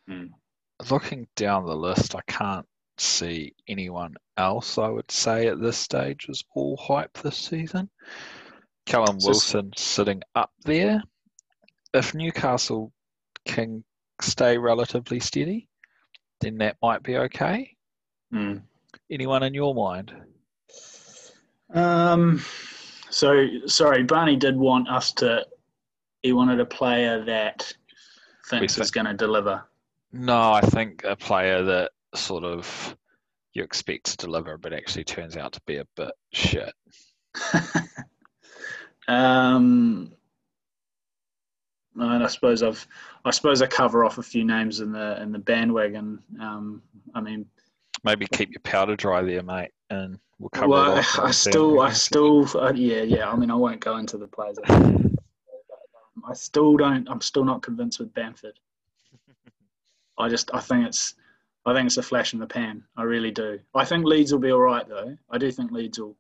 Mm. 0.09 0.31
looking 0.90 1.27
down 1.35 1.64
the 1.64 1.75
list, 1.75 2.14
I 2.14 2.21
can't 2.27 2.67
see 2.98 3.54
anyone 3.68 4.14
else. 4.37 4.78
I 4.78 4.88
would 4.88 5.11
say 5.11 5.48
at 5.48 5.61
this 5.61 5.76
stage 5.76 6.26
is 6.28 6.44
all 6.54 6.76
hype 6.76 7.16
this 7.18 7.37
season. 7.37 7.90
Callum 8.87 9.18
Wilson 9.22 9.72
sitting 9.76 10.22
up 10.35 10.52
there. 10.64 11.02
If 11.92 12.14
Newcastle 12.14 12.92
can 13.46 13.85
stay 14.20 14.59
relatively 14.59 15.20
steady, 15.20 15.68
then 16.40 16.59
that 16.59 16.76
might 16.83 17.02
be 17.02 17.16
okay. 17.16 17.76
Mm. 18.33 18.62
Anyone 19.11 19.42
in 19.42 19.54
your 19.54 19.74
mind? 19.74 20.12
Um, 21.72 22.42
so 23.11 23.46
sorry, 23.66 24.02
Barney 24.02 24.37
did 24.37 24.57
want 24.57 24.88
us 24.88 25.12
to. 25.12 25.46
He 26.22 26.33
wanted 26.33 26.61
a 26.61 26.66
player 26.66 27.24
that 27.24 27.72
thinks 28.48 28.78
is 28.78 28.90
going 28.90 29.07
to 29.07 29.14
deliver. 29.14 29.62
No, 30.12 30.52
I 30.52 30.61
think 30.61 31.04
a 31.04 31.16
player 31.16 31.62
that 31.64 31.90
sort 32.16 32.44
of 32.44 32.96
you 33.53 33.62
expect 33.62 34.07
to 34.07 34.16
deliver, 34.16 34.59
but 34.59 34.72
actually 34.72 35.05
turns 35.05 35.37
out 35.37 35.53
to 35.53 35.61
be 35.66 35.77
a 35.77 35.87
bit 35.96 36.12
shit. 36.33 36.72
um, 39.09 40.12
and 41.96 42.24
I 42.24 42.27
suppose 42.27 42.62
I've, 42.62 42.87
I 43.24 43.31
suppose 43.31 43.62
I 43.62 43.66
cover 43.66 44.05
off 44.05 44.18
a 44.18 44.22
few 44.22 44.44
names 44.44 44.81
in 44.81 44.92
the 44.92 45.20
in 45.22 45.31
the 45.33 45.38
bandwagon. 45.38 46.20
Um, 46.40 46.83
I 47.14 47.20
mean, 47.20 47.46
maybe 48.03 48.27
keep 48.27 48.50
your 48.50 48.61
powder 48.61 48.96
dry 48.96 49.22
there, 49.22 49.42
mate, 49.42 49.70
and 49.90 50.18
we'll 50.38 50.50
cover. 50.50 50.68
Well, 50.68 51.05
I 51.18 51.31
still, 51.31 51.81
I 51.81 51.92
still, 51.92 52.48
uh, 52.59 52.72
yeah, 52.74 53.03
yeah. 53.03 53.31
I 53.31 53.37
mean, 53.37 53.50
I 53.50 53.55
won't 53.55 53.81
go 53.81 53.96
into 53.98 54.18
the 54.18 54.27
players. 54.27 54.59
I 56.27 56.35
still 56.35 56.77
don't. 56.77 57.09
I'm 57.09 57.20
still 57.20 57.44
not 57.44 57.62
convinced 57.62 58.00
with 58.00 58.12
Bamford. 58.14 58.59
I 60.18 60.29
just, 60.29 60.50
I 60.55 60.61
think 60.61 60.87
it's, 60.87 61.14
I 61.66 61.72
think 61.72 61.87
it's 61.87 61.96
a 61.96 62.03
flash 62.03 62.35
in 62.35 62.40
the 62.40 62.46
pan. 62.46 62.85
I 62.96 63.05
really 63.05 63.31
do. 63.31 63.59
I 63.74 63.85
think 63.85 64.05
Leeds 64.05 64.33
will 64.33 64.40
be 64.40 64.53
all 64.53 64.61
right 64.61 64.87
though. 64.87 65.16
I 65.31 65.38
do 65.38 65.50
think 65.50 65.70
Leeds 65.70 65.98
will 65.98 66.16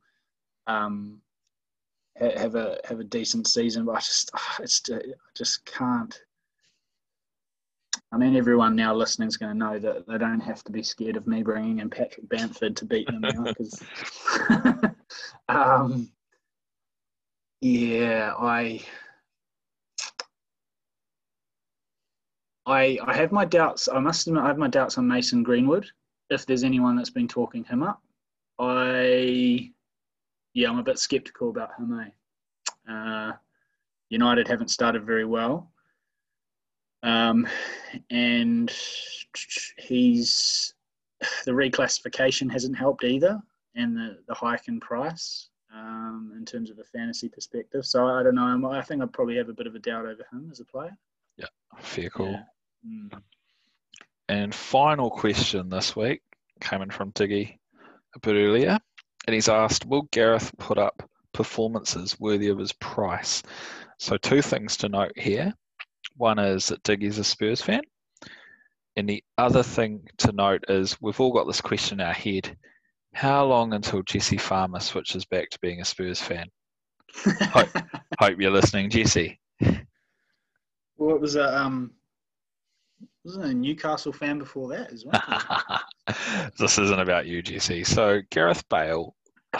um, 0.66 1.20
have 2.16 2.54
a 2.54 2.78
have 2.84 3.00
a 3.00 3.04
decent 3.04 3.46
season, 3.46 3.84
but 3.84 3.92
I 3.92 3.98
just, 3.98 4.30
it's, 4.60 4.80
I 4.90 5.00
just 5.36 5.64
can't. 5.66 6.18
I 8.12 8.16
mean, 8.16 8.36
everyone 8.36 8.76
now 8.76 8.94
listening 8.94 9.28
is 9.28 9.36
going 9.36 9.52
to 9.52 9.58
know 9.58 9.78
that 9.80 10.06
they 10.06 10.18
don't 10.18 10.40
have 10.40 10.62
to 10.64 10.72
be 10.72 10.84
scared 10.84 11.16
of 11.16 11.26
me 11.26 11.42
bringing 11.42 11.80
in 11.80 11.90
Patrick 11.90 12.28
Bamford 12.28 12.76
to 12.76 12.84
beat 12.84 13.06
them 13.08 13.20
now. 13.20 13.42
Because, 13.42 13.82
um, 15.48 16.08
yeah, 17.60 18.34
I, 18.38 18.82
I, 22.66 22.98
I 23.04 23.14
have 23.14 23.32
my 23.32 23.44
doubts. 23.44 23.88
I 23.92 23.98
must 23.98 24.26
admit, 24.26 24.42
I 24.42 24.46
have 24.46 24.58
my 24.58 24.68
doubts 24.68 24.98
on 24.98 25.06
Mason 25.06 25.42
Greenwood. 25.42 25.86
If 26.30 26.46
there's 26.46 26.64
anyone 26.64 26.96
that's 26.96 27.10
been 27.10 27.28
talking 27.28 27.64
him 27.64 27.82
up, 27.82 28.02
I, 28.58 29.70
yeah, 30.54 30.70
I'm 30.70 30.78
a 30.78 30.82
bit 30.82 30.98
skeptical 30.98 31.50
about 31.50 31.70
him. 31.78 32.00
Eh? 32.00 32.92
Uh, 32.92 33.32
United 34.08 34.48
haven't 34.48 34.68
started 34.68 35.04
very 35.04 35.24
well. 35.24 35.70
Um, 37.02 37.46
and 38.10 38.72
he's 39.76 40.74
the 41.44 41.52
reclassification 41.52 42.50
hasn't 42.50 42.76
helped 42.76 43.04
either, 43.04 43.40
and 43.74 43.96
the, 43.96 44.18
the 44.26 44.34
hike 44.34 44.68
in 44.68 44.80
price 44.80 45.48
um, 45.74 46.32
in 46.36 46.44
terms 46.44 46.70
of 46.70 46.78
a 46.78 46.84
fantasy 46.84 47.28
perspective. 47.28 47.84
So 47.84 48.06
I 48.06 48.22
don't 48.22 48.34
know. 48.34 48.70
I 48.70 48.80
think 48.80 49.02
I 49.02 49.06
probably 49.06 49.36
have 49.36 49.50
a 49.50 49.54
bit 49.54 49.66
of 49.66 49.74
a 49.74 49.78
doubt 49.78 50.06
over 50.06 50.26
him 50.32 50.48
as 50.50 50.60
a 50.60 50.64
player. 50.64 50.96
Yeah, 51.36 51.46
fair 51.78 52.08
call. 52.08 52.30
Yeah. 52.30 52.42
Mm. 52.86 53.20
And 54.28 54.54
final 54.54 55.10
question 55.10 55.68
this 55.68 55.94
week 55.94 56.22
came 56.60 56.82
in 56.82 56.90
from 56.90 57.12
Diggy 57.12 57.58
a 58.14 58.20
bit 58.20 58.34
earlier, 58.34 58.78
and 59.26 59.34
he's 59.34 59.48
asked, 59.48 59.86
"Will 59.86 60.08
Gareth 60.12 60.52
put 60.58 60.78
up 60.78 61.08
performances 61.32 62.18
worthy 62.18 62.48
of 62.48 62.58
his 62.58 62.72
price?" 62.72 63.42
So 63.98 64.16
two 64.16 64.42
things 64.42 64.76
to 64.78 64.88
note 64.88 65.16
here. 65.16 65.52
One 66.16 66.38
is 66.38 66.68
that 66.68 66.82
Diggy's 66.82 67.18
a 67.18 67.24
Spurs 67.24 67.60
fan. 67.60 67.82
And 68.96 69.08
the 69.08 69.24
other 69.38 69.62
thing 69.62 70.08
to 70.18 70.32
note 70.32 70.64
is 70.68 71.00
we've 71.00 71.18
all 71.20 71.32
got 71.32 71.46
this 71.46 71.60
question 71.60 72.00
in 72.00 72.06
our 72.06 72.12
head. 72.12 72.56
How 73.12 73.44
long 73.44 73.74
until 73.74 74.02
Jesse 74.02 74.36
Farmer 74.36 74.80
switches 74.80 75.24
back 75.24 75.50
to 75.50 75.58
being 75.60 75.80
a 75.80 75.84
Spurs 75.84 76.20
fan? 76.20 76.48
hope, 77.14 77.68
hope, 78.20 78.40
you're 78.40 78.50
listening, 78.50 78.90
Jesse. 78.90 79.40
Well, 80.96 81.16
it 81.16 81.20
was 81.20 81.36
a 81.36 81.58
um, 81.58 81.92
wasn't 83.24 83.44
a 83.46 83.54
Newcastle 83.54 84.12
fan 84.12 84.38
before 84.38 84.68
that 84.68 84.92
as 84.92 85.04
well. 85.04 85.80
this 86.58 86.78
isn't 86.78 87.00
about 87.00 87.26
you, 87.26 87.42
Jesse. 87.42 87.84
So 87.84 88.20
Gareth 88.30 88.68
Bale, 88.68 89.14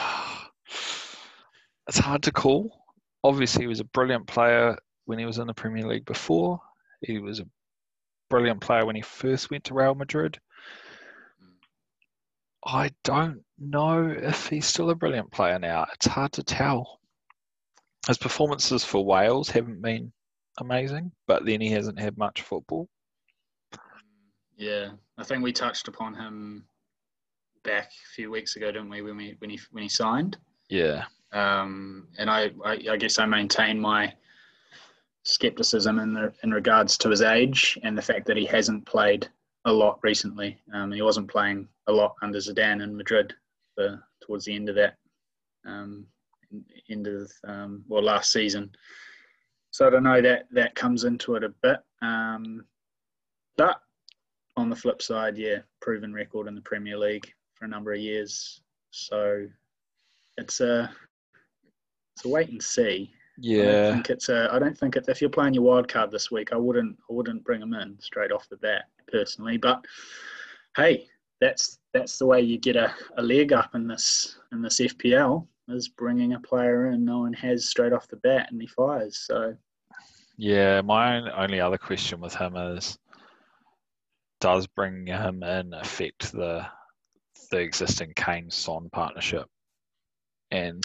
it's 1.88 1.98
hard 1.98 2.22
to 2.24 2.33
call. 2.33 2.85
Obviously, 3.22 3.64
he 3.64 3.68
was 3.68 3.81
a 3.81 3.85
brilliant 3.85 4.27
player 4.27 4.77
when 5.07 5.18
he 5.18 5.24
was 5.24 5.38
in 5.38 5.46
the 5.46 5.55
Premier 5.55 5.87
League 5.87 6.05
before. 6.05 6.61
He 7.00 7.18
was 7.18 7.40
a 7.40 7.46
brilliant 8.29 8.61
player 8.61 8.85
when 8.85 8.96
he 8.96 9.03
first 9.03 9.50
went 9.50 9.64
to 9.64 9.74
Real 9.74 9.94
Madrid. 9.94 10.38
I 12.66 12.90
don't 13.03 13.42
know 13.59 14.09
if 14.09 14.48
he's 14.48 14.66
still 14.66 14.90
a 14.90 14.94
brilliant 14.94 15.31
player 15.31 15.59
now. 15.59 15.87
It's 15.94 16.07
hard 16.07 16.33
to 16.33 16.42
tell. 16.42 17.00
His 18.07 18.18
performances 18.18 18.85
for 18.85 19.05
Wales 19.05 19.48
haven't 19.50 19.81
been 19.81 20.12
amazing, 20.59 21.12
but 21.27 21.44
then 21.44 21.61
he 21.61 21.70
hasn't 21.70 21.98
had 21.98 22.18
much 22.18 22.42
football. 22.42 22.88
Yeah, 24.57 24.90
I 25.19 25.25
think 25.25 25.43
we 25.43 25.53
touched 25.53 25.88
upon 25.88 26.14
him 26.14 26.64
back 27.64 27.90
a 27.90 28.14
few 28.14 28.31
weeks 28.31 28.57
ago, 28.57 28.67
didn't 28.67 28.90
we? 28.90 29.03
When 29.03 29.17
we 29.17 29.37
when 29.38 29.51
he 29.51 29.59
when 29.71 29.83
he 29.83 29.88
signed. 29.88 30.37
Yeah. 30.69 31.05
Um, 31.33 32.07
and 32.19 32.31
I, 32.31 32.51
I, 32.64 32.79
I 32.93 32.97
guess 32.97 33.19
I 33.19 33.27
maintain 33.27 33.81
my 33.81 34.12
skepticism 35.25 35.99
in 35.99 36.12
the, 36.14 36.33
in 36.45 36.53
regards 36.53 36.97
to 36.99 37.11
his 37.11 37.23
age 37.23 37.77
and 37.83 37.99
the 37.99 38.03
fact 38.03 38.27
that 38.27 38.37
he 38.37 38.45
hasn't 38.45 38.87
played 38.87 39.29
a 39.64 39.73
lot 39.73 39.99
recently. 40.03 40.61
Um, 40.73 40.93
he 40.93 41.03
wasn't 41.03 41.31
playing 41.31 41.67
a 41.88 41.93
lot 41.93 42.14
under 42.23 42.38
Zidane 42.38 42.83
in 42.83 42.97
Madrid 42.97 43.35
for, 43.75 44.01
towards 44.25 44.45
the 44.45 44.55
end 44.55 44.69
of 44.69 44.77
that 44.77 44.95
um, 45.67 46.07
end 46.90 47.07
of 47.07 47.31
um, 47.47 47.85
well 47.88 48.03
last 48.03 48.33
season. 48.33 48.71
So 49.71 49.87
I 49.87 49.90
don't 49.90 50.05
know 50.05 50.21
that 50.21 50.45
that 50.53 50.75
comes 50.75 51.05
into 51.05 51.35
it 51.35 51.45
a 51.45 51.49
bit. 51.62 51.79
Um, 52.01 52.64
but 53.57 53.81
on 54.57 54.71
the 54.71 54.77
flip 54.77 55.03
side, 55.03 55.37
yeah, 55.37 55.59
proven 55.81 56.12
record 56.12 56.49
in 56.49 56.55
the 56.55 56.61
Premier 56.61 56.97
League 56.97 57.33
for 57.55 57.64
a 57.64 57.69
number 57.69 57.93
of 57.93 58.01
years. 58.01 58.61
So 58.90 59.47
it's 60.37 60.61
a 60.61 60.90
it's 62.17 62.25
a 62.25 62.29
wait 62.29 62.51
and 62.51 62.62
see. 62.62 63.12
Yeah, 63.37 63.62
I 63.62 63.67
don't 63.67 63.93
think 63.95 64.11
it's 64.11 64.29
a. 64.29 64.49
I 64.53 64.59
don't 64.59 64.79
think 64.79 64.97
it's. 64.97 65.09
If 65.09 65.21
you're 65.21 65.31
playing 65.31 65.55
your 65.55 65.64
wild 65.64 65.88
card 65.88 66.11
this 66.11 66.31
week, 66.31 66.53
I 66.53 66.57
wouldn't. 66.57 66.97
I 67.11 67.12
wouldn't 67.12 67.45
bring 67.45 67.62
him 67.62 67.75
in 67.75 67.99
straight 68.01 68.31
off 68.31 68.49
the 68.49 68.57
bat 68.57 68.85
personally. 69.11 69.57
But 69.57 69.85
hey, 70.77 71.09
that's 71.40 71.81
that's 71.93 72.19
the 72.19 72.27
way 72.27 72.40
you 72.40 72.59
get 72.59 72.77
a, 72.77 72.95
a 73.17 73.23
leg 73.23 73.53
up 73.53 73.75
in 73.75 73.88
this 73.88 74.38
in 74.53 74.62
this 74.62 74.81
FPL 74.81 75.47
is 75.69 75.88
bringing 75.88 76.35
a 76.35 76.40
player 76.40 76.90
in 76.90 77.05
no 77.05 77.21
one 77.21 77.33
has 77.33 77.67
straight 77.67 77.93
off 77.93 78.07
the 78.09 78.17
bat 78.17 78.49
and 78.51 78.61
he 78.61 78.67
fires. 78.69 79.17
So 79.19 79.57
yeah, 80.37 80.81
my 80.83 81.31
only 81.33 81.61
other 81.61 81.79
question 81.79 82.21
with 82.21 82.35
him 82.35 82.57
is 82.57 82.99
does 84.44 84.66
bring 84.66 85.07
him 85.07 85.42
in 85.42 85.72
affect 85.72 86.30
the 86.33 86.66
the 87.50 87.59
existing 87.59 88.12
Kane 88.14 88.50
Son 88.50 88.90
partnership? 88.92 89.46
And 90.50 90.83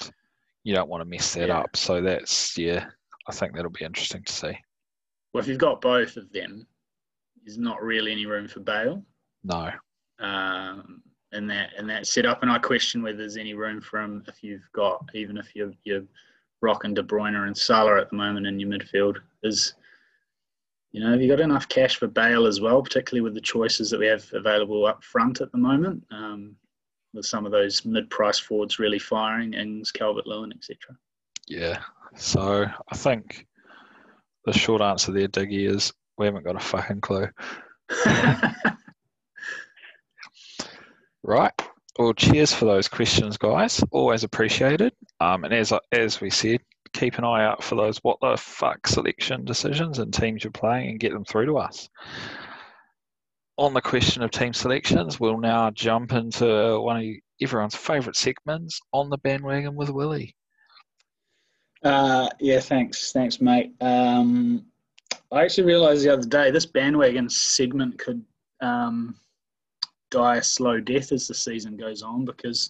you 0.64 0.74
don't 0.74 0.88
want 0.88 1.02
to 1.02 1.06
mess 1.06 1.34
that 1.34 1.50
yeah. 1.50 1.60
up. 1.60 1.76
So 1.76 2.02
that's 2.02 2.58
yeah, 2.58 2.86
I 3.28 3.34
think 3.34 3.54
that'll 3.54 3.70
be 3.70 3.84
interesting 3.84 4.24
to 4.24 4.32
see. 4.32 4.58
Well, 5.34 5.42
if 5.44 5.50
you've 5.50 5.58
got 5.58 5.82
both 5.82 6.16
of 6.16 6.32
them, 6.32 6.66
there's 7.44 7.58
not 7.58 7.84
really 7.84 8.14
any 8.14 8.26
room 8.26 8.48
for 8.48 8.62
Bale. 8.62 9.04
No. 9.44 9.72
Um, 10.20 11.04
in 11.34 11.46
that 11.48 11.72
in 11.78 11.86
that 11.88 12.08
setup, 12.08 12.42
and 12.42 12.50
I 12.50 12.60
question 12.60 13.04
whether 13.04 13.18
there's 13.18 13.36
any 13.36 13.56
room 13.56 13.82
for 13.82 14.00
him 14.00 14.24
if 14.30 14.42
you've 14.42 14.72
got 14.72 15.04
even 15.14 15.38
if 15.38 15.54
you're 15.54 15.74
you're 15.84 16.06
rocking 16.62 16.94
De 16.94 17.04
Bruyne 17.04 17.36
and 17.36 17.58
Salah 17.58 18.00
at 18.00 18.10
the 18.10 18.16
moment 18.16 18.48
in 18.48 18.58
your 18.58 18.70
midfield. 18.70 19.18
Is 19.44 19.74
you 20.92 21.02
know, 21.02 21.12
have 21.12 21.22
you 21.22 21.28
got 21.28 21.40
enough 21.40 21.68
cash 21.68 21.98
for 21.98 22.08
Bale 22.08 22.48
as 22.48 22.60
well, 22.60 22.82
particularly 22.82 23.22
with 23.22 23.36
the 23.36 23.42
choices 23.42 23.90
that 23.92 24.00
we 24.00 24.08
have 24.08 24.26
available 24.34 24.86
up 24.86 25.04
front 25.04 25.42
at 25.42 25.52
the 25.52 25.58
moment? 25.58 26.04
Um, 26.12 26.56
with 27.14 27.26
some 27.26 27.46
of 27.46 27.52
those 27.52 27.86
mid-price 27.86 28.40
forwards 28.40 28.80
really 28.80 29.00
firing, 29.00 29.54
Ings, 29.54 29.92
Calvert-Lewin, 29.92 30.54
etc. 30.54 30.96
Yeah. 31.48 31.80
So 32.16 32.66
I 32.88 32.96
think 32.96 33.48
the 34.46 34.54
short 34.54 34.82
answer 34.82 35.12
there, 35.12 35.28
Diggy, 35.28 35.68
is 35.68 35.92
we 36.18 36.26
haven't 36.26 36.46
got 36.46 36.56
a 36.56 36.60
fucking 36.60 37.02
clue. 37.02 37.28
right. 41.24 41.54
Well, 41.98 42.14
cheers 42.14 42.54
for 42.54 42.66
those 42.66 42.88
questions, 42.88 43.38
guys. 43.38 43.84
Always 43.92 44.24
appreciated. 44.24 44.94
Um, 45.20 45.44
and 45.44 45.54
as 45.54 45.74
as 45.92 46.22
we 46.22 46.30
said, 46.30 46.62
keep 46.94 47.18
an 47.18 47.24
eye 47.24 47.44
out 47.44 47.64
for 47.64 47.76
those 47.76 47.98
what 48.00 48.20
the 48.22 48.36
fuck 48.38 48.88
selection 48.88 49.46
decisions 49.46 50.00
and 50.00 50.14
teams 50.14 50.44
you're 50.44 50.52
playing 50.52 50.90
and 50.90 51.00
get 51.00 51.14
them 51.14 51.26
through 51.26 51.46
to 51.46 51.58
us. 51.58 51.90
on 53.58 53.74
the 53.74 53.82
question 53.82 54.24
of 54.24 54.32
team 54.32 54.54
selections, 54.54 55.20
we'll 55.20 55.38
now 55.38 55.70
jump 55.72 56.14
into 56.14 56.80
one 56.80 56.98
of 56.98 57.06
everyone's 57.42 57.76
favourite 57.76 58.16
segments 58.16 58.80
on 58.94 59.10
the 59.10 59.18
bandwagon 59.18 59.76
with 59.76 59.90
Willie. 59.90 60.36
Uh, 61.84 62.30
yeah, 62.40 62.60
thanks, 62.60 63.12
thanks, 63.12 63.42
mate. 63.42 63.74
Um, 63.82 64.66
I 65.32 65.44
actually 65.44 65.66
realised 65.66 66.04
the 66.04 66.14
other 66.14 66.28
day 66.28 66.52
this 66.52 66.66
bandwagon 66.66 67.30
segment 67.30 67.98
could 68.00 68.24
um, 68.62 69.16
die 70.10 70.38
a 70.38 70.44
slow 70.44 70.80
death 70.80 71.12
as 71.12 71.28
the 71.28 71.34
season 71.34 71.78
goes 71.78 72.02
on 72.02 72.26
because 72.26 72.70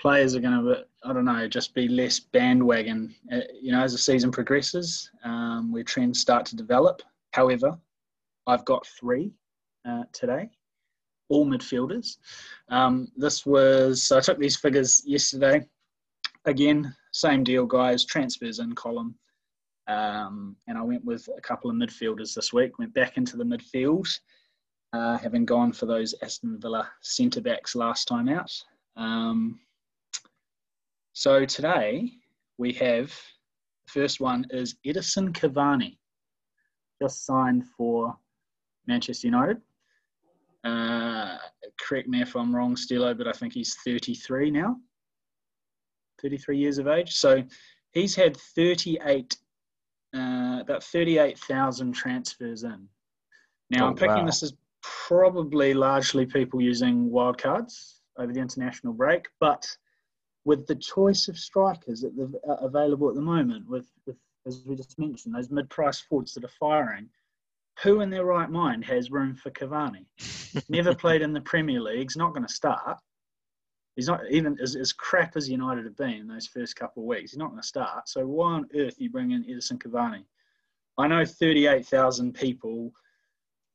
players 0.00 0.34
are 0.34 0.40
going 0.40 0.64
to, 0.64 0.84
I 1.06 1.12
don't 1.12 1.24
know, 1.24 1.46
just 1.46 1.72
be 1.72 1.86
less 1.86 2.18
bandwagon. 2.18 3.14
Uh, 3.32 3.40
you 3.60 3.70
know, 3.70 3.80
as 3.80 3.92
the 3.92 3.98
season 3.98 4.32
progresses, 4.32 5.08
um, 5.24 5.72
where 5.72 5.84
trends 5.84 6.20
start 6.20 6.44
to 6.46 6.56
develop. 6.56 7.00
However, 7.30 7.78
I've 8.48 8.64
got 8.64 8.86
three 8.86 9.32
uh, 9.88 10.02
today, 10.12 10.50
all 11.28 11.46
midfielders. 11.46 12.16
Um, 12.70 13.08
this 13.16 13.46
was 13.46 14.02
so 14.02 14.18
I 14.18 14.20
took 14.20 14.38
these 14.38 14.56
figures 14.56 15.02
yesterday. 15.06 15.64
Again, 16.44 16.92
same 17.12 17.44
deal, 17.44 17.66
guys. 17.66 18.04
Transfers 18.04 18.58
in 18.58 18.74
column, 18.74 19.14
um, 19.86 20.56
and 20.66 20.76
I 20.76 20.82
went 20.82 21.04
with 21.04 21.28
a 21.38 21.40
couple 21.40 21.70
of 21.70 21.76
midfielders 21.76 22.34
this 22.34 22.52
week. 22.52 22.80
Went 22.80 22.94
back 22.94 23.16
into 23.16 23.36
the 23.36 23.44
midfield, 23.44 24.08
uh, 24.92 25.18
having 25.18 25.44
gone 25.44 25.72
for 25.72 25.86
those 25.86 26.16
Aston 26.20 26.58
Villa 26.60 26.88
centre 27.00 27.40
backs 27.40 27.76
last 27.76 28.08
time 28.08 28.28
out. 28.28 28.50
Um, 28.96 29.60
so 31.16 31.46
today 31.46 32.12
we 32.58 32.74
have 32.74 33.08
the 33.86 34.00
first 34.02 34.20
one 34.20 34.44
is 34.50 34.76
Edinson 34.86 35.32
Cavani, 35.32 35.96
just 37.00 37.24
signed 37.24 37.64
for 37.74 38.14
Manchester 38.86 39.28
United. 39.28 39.56
Uh, 40.62 41.38
correct 41.80 42.06
me 42.06 42.20
if 42.20 42.36
I'm 42.36 42.54
wrong, 42.54 42.76
Stilo, 42.76 43.14
but 43.14 43.26
I 43.26 43.32
think 43.32 43.54
he's 43.54 43.76
33 43.82 44.50
now, 44.50 44.76
33 46.20 46.58
years 46.58 46.76
of 46.76 46.86
age. 46.86 47.14
So 47.14 47.42
he's 47.92 48.14
had 48.14 48.36
38, 48.36 49.38
uh, 50.14 50.58
about 50.60 50.84
38,000 50.84 51.94
transfers 51.94 52.62
in. 52.62 52.86
Now 53.70 53.86
oh, 53.86 53.88
I'm 53.88 53.94
picking 53.94 54.16
wow. 54.16 54.26
this 54.26 54.42
as 54.42 54.52
probably 54.82 55.72
largely 55.72 56.26
people 56.26 56.60
using 56.60 57.08
wildcards 57.08 58.00
over 58.18 58.34
the 58.34 58.40
international 58.40 58.92
break, 58.92 59.24
but 59.40 59.66
with 60.46 60.64
the 60.68 60.76
choice 60.76 61.26
of 61.26 61.36
strikers 61.36 62.00
that 62.00 62.12
are 62.46 62.52
uh, 62.52 62.64
available 62.64 63.08
at 63.08 63.16
the 63.16 63.20
moment, 63.20 63.68
with, 63.68 63.90
with 64.06 64.16
as 64.46 64.62
we 64.64 64.76
just 64.76 64.96
mentioned, 64.96 65.34
those 65.34 65.50
mid-price 65.50 66.00
forwards 66.00 66.34
that 66.34 66.44
are 66.44 66.48
firing, 66.60 67.08
who 67.82 68.00
in 68.00 68.10
their 68.10 68.24
right 68.24 68.48
mind 68.48 68.84
has 68.84 69.10
room 69.10 69.34
for 69.34 69.50
Cavani? 69.50 70.06
Never 70.68 70.94
played 70.94 71.20
in 71.20 71.32
the 71.32 71.40
Premier 71.40 71.80
League, 71.80 72.08
he's 72.08 72.16
not 72.16 72.32
going 72.32 72.46
to 72.46 72.52
start. 72.52 72.96
He's 73.96 74.06
not 74.06 74.20
even 74.30 74.56
as, 74.62 74.76
as 74.76 74.92
crap 74.92 75.36
as 75.36 75.48
United 75.48 75.84
have 75.84 75.96
been 75.96 76.10
in 76.10 76.28
those 76.28 76.46
first 76.46 76.76
couple 76.76 77.02
of 77.02 77.08
weeks. 77.08 77.32
He's 77.32 77.38
not 77.38 77.50
going 77.50 77.62
to 77.62 77.66
start. 77.66 78.08
So 78.08 78.24
why 78.24 78.52
on 78.52 78.68
earth 78.76 79.00
are 79.00 79.02
you 79.02 79.10
bring 79.10 79.32
in 79.32 79.42
Edinson 79.44 79.78
Cavani? 79.78 80.22
I 80.96 81.08
know 81.08 81.24
38,000 81.24 82.34
people 82.34 82.92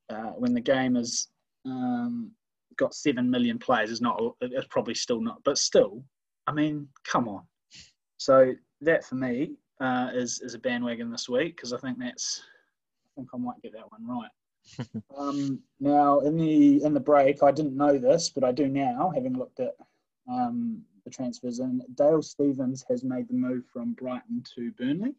uh, 0.10 0.32
when 0.38 0.54
the 0.54 0.62
game 0.62 0.96
has 0.96 1.28
um, 1.66 2.32
got 2.78 2.94
seven 2.94 3.30
million 3.30 3.60
players 3.60 3.92
is 3.92 4.00
not. 4.00 4.22
It's 4.40 4.68
probably 4.68 4.96
still 4.96 5.22
not, 5.22 5.44
but 5.44 5.58
still, 5.58 6.04
I 6.52 6.54
mean, 6.54 6.90
come 7.06 7.30
on. 7.30 7.44
So 8.18 8.54
that 8.82 9.06
for 9.06 9.16
me 9.16 9.54
uh, 9.80 10.10
is 10.14 10.42
is 10.42 10.54
a 10.54 10.60
bandwagon 10.60 11.10
this 11.10 11.30
week 11.30 11.56
because 11.56 11.72
I 11.72 11.78
think 11.78 11.98
that's 11.98 12.42
I 13.06 13.10
think 13.16 13.30
I 13.34 13.38
might 13.38 13.62
get 13.62 13.72
that 13.74 13.90
one 13.90 14.06
right. 14.06 15.02
um, 15.18 15.60
now 15.80 16.20
in 16.20 16.38
the 16.38 16.84
in 16.84 16.94
the 16.94 17.00
break, 17.00 17.42
I 17.42 17.52
didn't 17.52 17.78
know 17.78 17.98
this, 17.98 18.30
but 18.30 18.44
I 18.44 18.52
do 18.52 18.68
now, 18.68 19.12
having 19.16 19.38
looked 19.38 19.62
at 19.62 19.76
um, 20.30 20.82
the 21.06 21.10
transfers. 21.10 21.60
And 21.60 21.84
Dale 21.96 22.22
Stephens 22.22 22.84
has 22.90 23.04
made 23.04 23.30
the 23.30 23.34
move 23.34 23.64
from 23.72 23.94
Brighton 23.94 24.44
to 24.56 24.72
Burnley. 24.72 25.16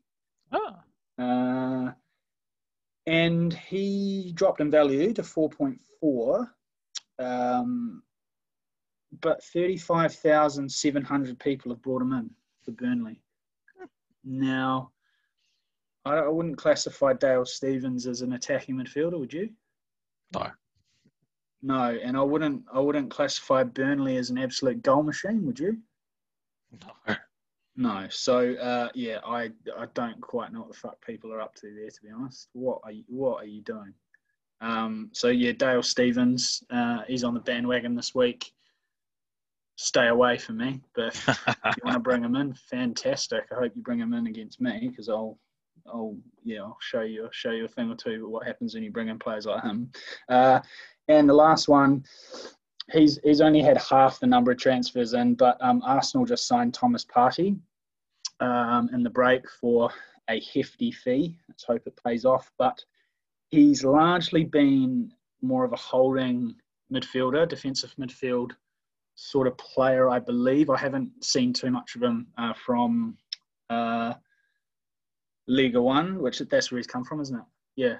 Oh. 0.53 0.77
Uh, 1.18 1.92
and 3.07 3.55
he 3.55 4.33
dropped 4.35 4.61
in 4.61 4.71
value 4.71 5.12
to 5.14 5.23
4.4. 5.23 6.49
Um, 7.18 8.03
but 9.20 9.42
35,700 9.44 11.38
people 11.38 11.70
have 11.70 11.83
brought 11.83 12.03
him 12.03 12.12
in 12.12 12.31
for 12.62 12.70
Burnley. 12.72 13.20
Now, 14.25 14.90
I, 16.05 16.14
I 16.14 16.29
wouldn't 16.29 16.57
classify 16.57 17.12
Dale 17.12 17.44
Stephens 17.44 18.07
as 18.07 18.22
an 18.22 18.33
attacking 18.33 18.77
midfielder, 18.77 19.18
would 19.18 19.33
you? 19.33 19.51
No. 20.35 20.51
No, 21.64 21.98
and 22.03 22.16
I 22.16 22.22
wouldn't. 22.22 22.64
I 22.72 22.81
wouldn't 22.81 23.11
classify 23.11 23.62
Burnley 23.62 24.16
as 24.16 24.31
an 24.31 24.38
absolute 24.38 24.83
goal 24.83 25.05
machine, 25.05 25.46
would 25.46 25.61
you? 25.61 25.79
No. 27.07 27.14
No. 27.77 28.07
So 28.11 28.55
uh, 28.55 28.88
yeah, 28.94 29.18
I 29.25 29.51
I 29.79 29.87
don't 29.94 30.20
quite 30.20 30.53
know 30.53 30.61
what 30.61 30.72
the 30.72 30.77
fuck 30.77 31.01
people 31.07 31.33
are 31.33 31.40
up 31.40 31.55
to 31.57 31.72
there. 31.72 31.88
To 31.88 32.03
be 32.03 32.11
honest, 32.11 32.48
what 32.53 32.81
are 32.83 32.90
you, 32.90 33.05
what 33.07 33.44
are 33.44 33.46
you 33.46 33.62
doing? 33.62 33.94
Um, 34.61 35.11
so 35.12 35.29
yeah, 35.29 35.53
Dale 35.53 35.85
Stephens, 35.85 36.64
uh, 36.70 37.03
he's 37.07 37.22
on 37.22 37.35
the 37.35 37.40
bandwagon 37.40 37.94
this 37.94 38.12
week 38.12 38.53
stay 39.76 40.08
away 40.08 40.38
from 40.38 40.58
me. 40.58 40.80
But 40.94 41.14
if 41.14 41.26
you 41.48 41.82
want 41.85 41.94
to 41.94 42.00
bring 42.00 42.22
him 42.22 42.37
in, 42.37 42.54
fantastic. 42.54 43.44
I 43.50 43.56
hope 43.56 43.72
you 43.74 43.82
bring 43.82 43.98
him 43.98 44.14
in 44.14 44.26
against 44.26 44.61
me 44.61 44.88
because 44.88 45.08
I'll, 45.08 45.38
I'll, 45.87 46.16
yeah, 46.44 46.61
I'll 46.61 46.78
show 46.80 47.02
you, 47.02 47.24
I'll 47.24 47.32
show 47.32 47.50
you 47.50 47.64
a 47.64 47.68
thing 47.68 47.90
or 47.90 47.96
two. 47.96 48.28
What 48.28 48.46
happens 48.46 48.74
when 48.74 48.82
you 48.82 48.90
bring 48.90 49.08
in 49.08 49.18
players 49.18 49.46
like 49.46 49.62
him? 49.62 49.90
Uh, 50.28 50.61
and 51.08 51.28
the 51.28 51.35
last 51.35 51.68
one, 51.68 52.04
he's 52.90 53.18
he's 53.24 53.40
only 53.40 53.62
had 53.62 53.78
half 53.78 54.20
the 54.20 54.26
number 54.26 54.52
of 54.52 54.58
transfers 54.58 55.14
in, 55.14 55.35
but 55.35 55.56
um, 55.61 55.82
Arsenal 55.85 56.26
just 56.26 56.46
signed 56.46 56.74
Thomas 56.74 57.04
Partey 57.04 57.58
um, 58.40 58.88
in 58.92 59.02
the 59.02 59.11
break 59.11 59.48
for 59.61 59.90
a 60.30 60.40
hefty 60.40 60.92
fee. 60.92 61.37
Let's 61.48 61.64
hope 61.64 61.82
it 61.87 61.98
pays 62.04 62.24
off. 62.24 62.50
But 62.58 62.85
he's 63.50 63.85
largely 63.85 64.44
been 64.44 65.12
more 65.42 65.64
of 65.64 65.72
a 65.72 65.76
holding 65.76 66.54
midfielder, 66.92 67.48
defensive 67.48 67.94
midfield 67.98 68.52
sort 69.22 69.46
of 69.46 69.56
player, 69.56 70.11
I 70.11 70.18
believe. 70.18 70.68
I 70.68 70.76
haven't 70.76 71.24
seen 71.24 71.52
too 71.52 71.70
much 71.70 71.94
of 71.94 72.02
him 72.02 72.26
uh, 72.38 72.52
from 72.54 73.16
uh, 73.70 74.14
Liga 75.46 75.80
One, 75.80 76.20
which 76.20 76.40
that's 76.40 76.72
where 76.72 76.78
he's 76.78 76.88
come 76.88 77.04
from, 77.04 77.20
isn't 77.20 77.37
it? 77.37 77.44
Yeah. 77.76 77.96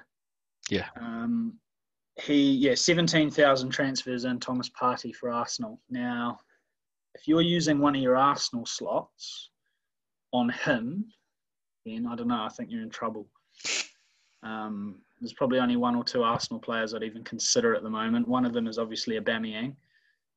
Yeah. 0.69 0.87
Um, 0.99 1.57
he 2.21 2.51
yeah, 2.51 2.75
seventeen 2.75 3.31
thousand 3.31 3.69
transfers 3.69 4.25
in 4.25 4.39
Thomas 4.39 4.69
Partey 4.69 5.15
for 5.15 5.31
Arsenal. 5.31 5.79
Now, 5.89 6.39
if 7.15 7.27
you're 7.27 7.41
using 7.41 7.79
one 7.79 7.95
of 7.95 8.01
your 8.01 8.17
Arsenal 8.17 8.65
slots 8.65 9.49
on 10.31 10.49
him, 10.49 11.05
then 11.85 12.05
I 12.05 12.15
don't 12.15 12.27
know. 12.27 12.43
I 12.43 12.49
think 12.49 12.69
you're 12.69 12.83
in 12.83 12.89
trouble. 12.89 13.27
Um, 14.43 14.97
there's 15.21 15.33
probably 15.33 15.59
only 15.59 15.77
one 15.77 15.95
or 15.95 16.03
two 16.03 16.23
Arsenal 16.23 16.59
players 16.59 16.93
I'd 16.93 17.03
even 17.03 17.23
consider 17.23 17.75
at 17.75 17.81
the 17.81 17.89
moment. 17.89 18.27
One 18.27 18.45
of 18.45 18.53
them 18.53 18.67
is 18.67 18.77
obviously 18.77 19.17
Aubameyang 19.17 19.75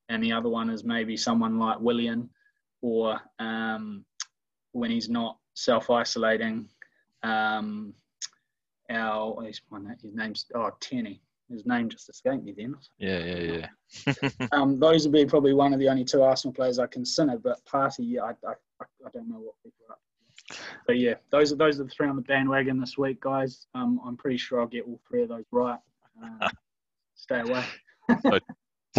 and 0.08 0.22
the 0.22 0.32
other 0.32 0.48
one 0.48 0.70
is 0.70 0.84
maybe 0.84 1.16
someone 1.16 1.58
like 1.58 1.80
Willian, 1.80 2.30
or 2.82 3.20
um, 3.38 4.04
when 4.72 4.90
he's 4.90 5.08
not 5.08 5.38
self 5.54 5.90
isolating. 5.90 6.68
Um, 7.22 7.94
our 8.90 9.42
his, 9.42 9.60
his 10.02 10.14
name's 10.14 10.46
oh 10.54 10.70
Tierney. 10.80 11.20
His 11.50 11.64
name 11.64 11.88
just 11.88 12.08
escaped 12.08 12.42
me 12.42 12.54
then. 12.56 12.74
Yeah, 12.98 13.18
yeah, 13.18 13.66
yeah. 14.06 14.28
um, 14.52 14.80
those 14.80 15.04
would 15.04 15.12
be 15.12 15.24
probably 15.24 15.54
one 15.54 15.72
of 15.72 15.78
the 15.78 15.88
only 15.88 16.04
two 16.04 16.22
Arsenal 16.22 16.52
players 16.52 16.80
I 16.80 16.88
consider. 16.88 17.38
But 17.38 17.64
Partey, 17.66 18.00
yeah, 18.00 18.22
I, 18.22 18.30
I, 18.48 18.54
I 18.82 19.10
don't 19.12 19.28
know 19.28 19.38
what 19.38 19.54
people 19.62 19.84
are 19.88 19.92
up 19.92 20.00
to. 20.50 20.56
But 20.88 20.98
yeah, 20.98 21.14
those 21.30 21.52
are 21.52 21.56
those 21.56 21.78
are 21.78 21.84
the 21.84 21.90
three 21.90 22.08
on 22.08 22.16
the 22.16 22.22
bandwagon 22.22 22.80
this 22.80 22.98
week, 22.98 23.20
guys. 23.20 23.66
Um, 23.74 24.00
I'm 24.04 24.16
pretty 24.16 24.38
sure 24.38 24.60
I'll 24.60 24.66
get 24.66 24.86
all 24.86 25.00
three 25.08 25.22
of 25.22 25.28
those 25.28 25.44
right. 25.52 25.78
Uh, 26.22 26.48
stay 27.14 27.40
away. 27.40 27.64
so 28.22 28.40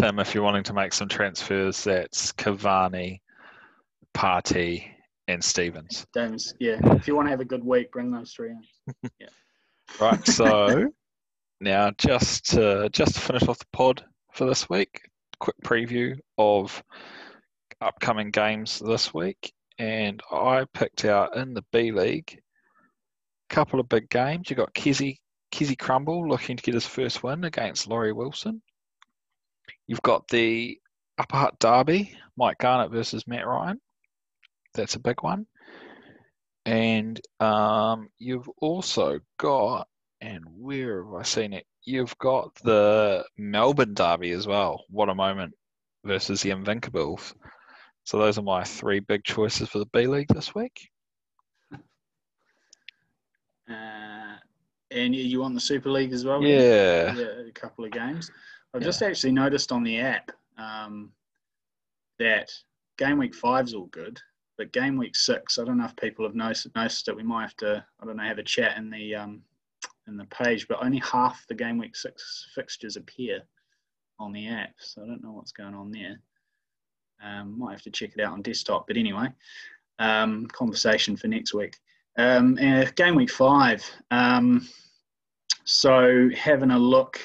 Tim, 0.00 0.20
if 0.20 0.32
you're 0.32 0.44
wanting 0.44 0.62
to 0.64 0.72
make 0.72 0.92
some 0.92 1.08
transfers, 1.08 1.82
that's 1.82 2.32
Cavani, 2.32 3.20
Partey, 4.14 4.84
and 5.26 5.42
Stephens. 5.42 6.06
James, 6.14 6.54
yeah. 6.60 6.78
If 6.94 7.08
you 7.08 7.16
want 7.16 7.26
to 7.26 7.30
have 7.30 7.40
a 7.40 7.44
good 7.44 7.64
week, 7.64 7.90
bring 7.90 8.12
those 8.12 8.32
three 8.32 8.50
in. 8.50 9.10
Yeah. 9.18 9.26
right. 10.00 10.24
So 10.24 10.92
now, 11.60 11.90
just 11.98 12.46
to 12.50 12.88
just 12.92 13.14
to 13.14 13.20
finish 13.20 13.48
off 13.48 13.58
the 13.58 13.66
pod 13.72 14.04
for 14.32 14.46
this 14.46 14.70
week, 14.70 15.00
quick 15.40 15.56
preview 15.64 16.16
of 16.38 16.80
upcoming 17.80 18.30
games 18.30 18.78
this 18.78 19.12
week, 19.12 19.52
and 19.78 20.22
I 20.30 20.64
picked 20.74 21.06
out 21.06 21.36
in 21.36 21.54
the 21.54 21.64
B 21.72 21.90
League 21.90 22.40
a 23.50 23.54
couple 23.54 23.80
of 23.80 23.88
big 23.88 24.08
games. 24.10 24.48
You 24.48 24.54
got 24.54 24.74
Kizzy 24.74 25.20
Kizzy 25.50 25.74
Crumble 25.74 26.28
looking 26.28 26.56
to 26.56 26.62
get 26.62 26.74
his 26.74 26.86
first 26.86 27.24
win 27.24 27.42
against 27.42 27.88
Laurie 27.88 28.12
Wilson. 28.12 28.62
You've 29.86 30.02
got 30.02 30.28
the 30.28 30.78
Upper 31.18 31.36
Hutt 31.36 31.58
Derby, 31.58 32.16
Mike 32.36 32.58
Garnett 32.58 32.90
versus 32.90 33.26
Matt 33.26 33.46
Ryan. 33.46 33.80
That's 34.74 34.94
a 34.94 35.00
big 35.00 35.22
one. 35.22 35.46
And 36.66 37.20
um, 37.40 38.08
you've 38.18 38.48
also 38.60 39.20
got, 39.38 39.88
and 40.20 40.44
where 40.56 41.04
have 41.04 41.14
I 41.14 41.22
seen 41.22 41.52
it? 41.54 41.64
you've 41.88 42.16
got 42.18 42.54
the 42.56 43.24
Melbourne 43.38 43.94
Derby 43.94 44.30
as 44.32 44.46
well. 44.46 44.84
What 44.90 45.08
a 45.08 45.14
moment 45.14 45.54
versus 46.04 46.42
the 46.42 46.50
Invincibles. 46.50 47.34
So 48.04 48.18
those 48.18 48.38
are 48.38 48.42
my 48.42 48.62
three 48.64 49.00
big 49.00 49.24
choices 49.24 49.68
for 49.70 49.78
the 49.78 49.86
B 49.86 50.06
League 50.06 50.28
this 50.28 50.54
week. 50.54 50.90
Uh, 53.70 54.36
and 54.90 55.14
you 55.14 55.40
want 55.40 55.54
the 55.54 55.60
Super 55.60 55.90
League 55.90 56.12
as 56.12 56.24
well? 56.24 56.42
Yeah. 56.42 57.14
yeah 57.14 57.48
a 57.48 57.52
couple 57.52 57.84
of 57.84 57.90
games. 57.90 58.30
I've 58.78 58.82
yeah. 58.82 58.88
just 58.90 59.02
actually 59.02 59.32
noticed 59.32 59.72
on 59.72 59.82
the 59.82 59.98
app 59.98 60.30
um, 60.56 61.10
that 62.20 62.48
game 62.96 63.18
week 63.18 63.34
five 63.34 63.66
is 63.66 63.74
all 63.74 63.86
good, 63.86 64.20
but 64.56 64.72
game 64.72 64.96
week 64.96 65.16
six, 65.16 65.58
I 65.58 65.64
don't 65.64 65.78
know 65.78 65.86
if 65.86 65.96
people 65.96 66.24
have 66.24 66.36
noticed, 66.36 66.68
noticed 66.76 67.08
it. 67.08 67.16
We 67.16 67.24
might 67.24 67.42
have 67.42 67.56
to, 67.56 67.84
I 68.00 68.06
don't 68.06 68.16
know, 68.16 68.22
have 68.22 68.38
a 68.38 68.44
chat 68.44 68.76
in 68.76 68.88
the 68.88 69.16
um, 69.16 69.42
in 70.06 70.16
the 70.16 70.26
page, 70.26 70.68
but 70.68 70.78
only 70.80 71.00
half 71.00 71.44
the 71.48 71.56
game 71.56 71.76
week 71.76 71.96
six 71.96 72.50
fixtures 72.54 72.94
appear 72.94 73.42
on 74.20 74.32
the 74.32 74.46
app. 74.46 74.74
So 74.78 75.02
I 75.02 75.06
don't 75.06 75.24
know 75.24 75.32
what's 75.32 75.50
going 75.50 75.74
on 75.74 75.90
there. 75.90 76.20
Um, 77.20 77.58
might 77.58 77.72
have 77.72 77.82
to 77.82 77.90
check 77.90 78.12
it 78.16 78.22
out 78.22 78.32
on 78.32 78.42
desktop. 78.42 78.86
But 78.86 78.96
anyway, 78.96 79.26
um, 79.98 80.46
conversation 80.46 81.16
for 81.16 81.26
next 81.26 81.52
week. 81.52 81.76
Um, 82.16 82.54
game 82.94 83.16
week 83.16 83.30
five. 83.32 83.84
Um, 84.12 84.68
so 85.64 86.30
having 86.36 86.70
a 86.70 86.78
look, 86.78 87.20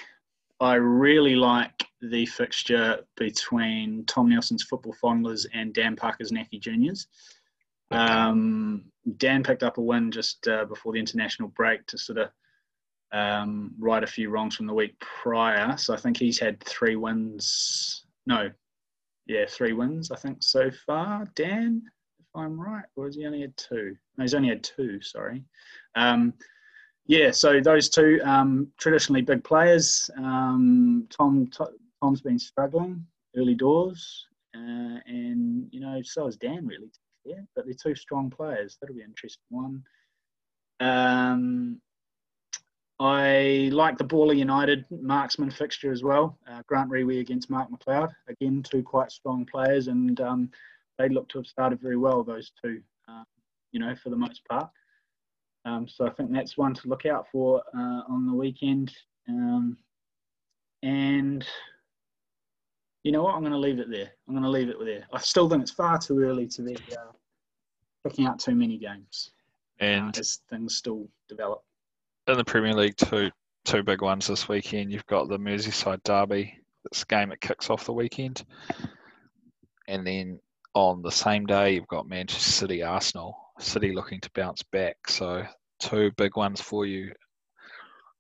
I 0.63 0.76
really 0.76 1.36
like 1.36 1.86
the 2.02 2.26
fixture 2.26 2.99
between 3.17 4.06
Tom 4.06 4.30
Nelson's 4.30 4.63
Football 4.63 4.95
Fondlers 5.02 5.45
and 5.54 5.73
Dan 5.73 5.95
Parker's 5.95 6.32
Naki 6.32 6.60
Juniors. 6.60 7.08
Um, 7.91 8.86
Dan 9.17 9.43
picked 9.43 9.63
up 9.63 9.78
a 9.78 9.82
win 9.82 10.12
just 10.12 10.47
uh, 10.47 10.65
before 10.65 10.93
the 10.93 10.99
international 10.99 11.49
break 11.49 11.86
to 11.88 11.97
sort 11.97 12.17
of 12.17 12.30
um, 13.12 13.71
right 13.80 14.04
a 14.04 14.08
few 14.08 14.30
wrongs 14.30 14.56
from 14.56 14.65
the 14.65 14.73
week 14.73 14.99
prior. 14.99 15.78
So 15.78 15.93
I 15.93 15.97
think 15.97 16.17
he's 16.17 16.39
had 16.39 16.63
three 16.63 16.95
wins. 16.95 18.06
No, 18.26 18.49
yeah, 19.28 19.45
three 19.47 19.73
wins, 19.73 20.12
I 20.12 20.15
think, 20.15 20.38
so 20.41 20.71
far. 20.86 21.28
Dan, 21.36 21.84
if 22.19 22.26
I'm 22.36 22.60
right, 22.60 22.86
or 22.95 23.06
has 23.06 23.15
he 23.15 23.26
only 23.26 23.41
had 23.41 23.56
two? 23.58 23.95
No, 24.17 24.23
he's 24.23 24.34
only 24.34 24.49
had 24.49 24.63
two, 24.63 25.02
sorry. 25.02 25.43
Um, 25.95 26.34
yeah, 27.06 27.32
so 27.32 27.60
those 27.60 27.89
two 27.89 28.20
um, 28.24 28.68
traditionally 28.78 29.22
big 29.22 29.44
players. 29.44 30.10
Um, 30.18 31.08
Tom, 31.10 31.50
Tom's 32.02 32.22
been 32.22 32.39
struggling 32.39 33.06
early 33.36 33.56
doors, 33.56 34.26
uh, 34.56 35.00
and 35.06 35.68
you 35.72 35.80
know, 35.80 36.02
so 36.04 36.26
has 36.26 36.38
Dan 36.38 36.66
really. 36.66 36.92
Yeah, 37.26 37.42
but 37.56 37.66
they're 37.66 37.74
two 37.74 37.96
strong 37.96 38.30
players. 38.30 38.78
That'll 38.80 38.96
be 38.96 39.02
an 39.02 39.10
interesting 39.10 39.44
one. 39.50 39.84
Um, 40.80 41.82
I 43.00 43.70
like 43.74 43.98
the 43.98 44.04
Baller 44.04 44.36
United 44.36 44.86
marksman 44.89 45.52
fixture 45.52 45.92
as 45.92 46.04
well. 46.04 46.38
Uh, 46.50 46.62
Grant 46.68 46.89
Riewey 46.89 47.20
against 47.20 47.50
Mark 47.50 47.70
McLeod. 47.70 48.12
Again, 48.28 48.63
two 48.63 48.84
quite 48.84 49.12
strong 49.12 49.46
players, 49.46 49.88
and 49.88 50.20
um, 50.22 50.52
they 50.98 51.10
look 51.10 51.28
to 51.30 51.39
have 51.39 51.48
started 51.48 51.82
very 51.82 51.98
well, 51.98 52.24
those 52.24 52.52
two, 52.63 52.82
uh, 53.10 53.24
you 53.72 53.80
know, 53.80 53.96
for 53.96 54.10
the 54.10 54.16
most 54.16 54.42
part. 54.50 54.70
Um, 55.65 55.88
so 55.88 56.06
I 56.06 56.10
think 56.10 56.32
that's 56.32 56.58
one 56.58 56.73
to 56.73 56.88
look 56.88 57.06
out 57.06 57.28
for 57.32 57.62
uh, 57.76 58.02
on 58.10 58.28
the 58.28 58.34
weekend. 58.34 58.93
Um, 59.30 59.78
and 60.82 61.45
you 63.04 63.12
know 63.12 63.23
what? 63.23 63.36
I'm 63.36 63.41
going 63.41 63.54
to 63.54 63.58
leave 63.58 63.80
it 63.80 63.89
there. 63.89 64.12
I'm 64.28 64.34
going 64.34 64.43
to 64.43 64.49
leave 64.49 64.69
it 64.69 64.78
there. 64.84 65.08
I 65.13 65.19
still 65.19 65.49
think 65.49 65.62
it's 65.62 65.71
far 65.71 65.97
too 65.97 66.19
early 66.19 66.47
to 66.47 66.62
be 66.62 66.76
uh, 66.76 67.12
picking 68.04 68.26
out 68.26 68.39
too 68.39 68.56
many 68.56 68.78
games. 68.78 69.32
And 69.80 70.15
uh, 70.17 70.19
as 70.19 70.39
things 70.49 70.76
still 70.76 71.08
develop 71.30 71.63
in 72.28 72.38
the 72.38 72.43
Premier 72.43 72.73
League, 72.73 72.95
two 72.97 73.32
two 73.65 73.84
big 73.84 74.02
ones 74.02 74.28
this 74.28 74.47
weekend. 74.47 74.91
You've 74.91 75.06
got 75.08 75.30
the 75.30 75.38
Merseyside 75.38 76.04
Derby. 76.04 76.60
This 76.91 77.04
game 77.04 77.32
it 77.32 77.41
kicks 77.41 77.69
off 77.69 77.86
the 77.86 77.93
weekend, 77.93 78.43
and 79.88 80.06
then 80.06 80.39
on 80.73 81.02
the 81.02 81.12
same 81.12 81.45
day 81.45 81.76
you've 81.76 81.88
got 81.88 82.08
Manchester 82.08 82.52
City 82.52 82.84
Arsenal. 82.84 83.38
City 83.60 83.94
looking 83.94 84.20
to 84.22 84.32
bounce 84.34 84.63
back. 84.63 84.98
So 85.08 85.46
two 85.80 86.12
big 86.18 86.36
ones 86.36 86.62
for 86.62 86.86
you 86.86 87.13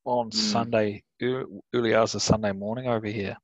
on 0.05 0.29
mm. 0.29 0.33
Sunday, 0.33 1.03
early 1.21 1.95
hours 1.95 2.15
of 2.15 2.21
Sunday 2.21 2.51
morning 2.51 2.87
over 2.87 3.07
here. 3.07 3.37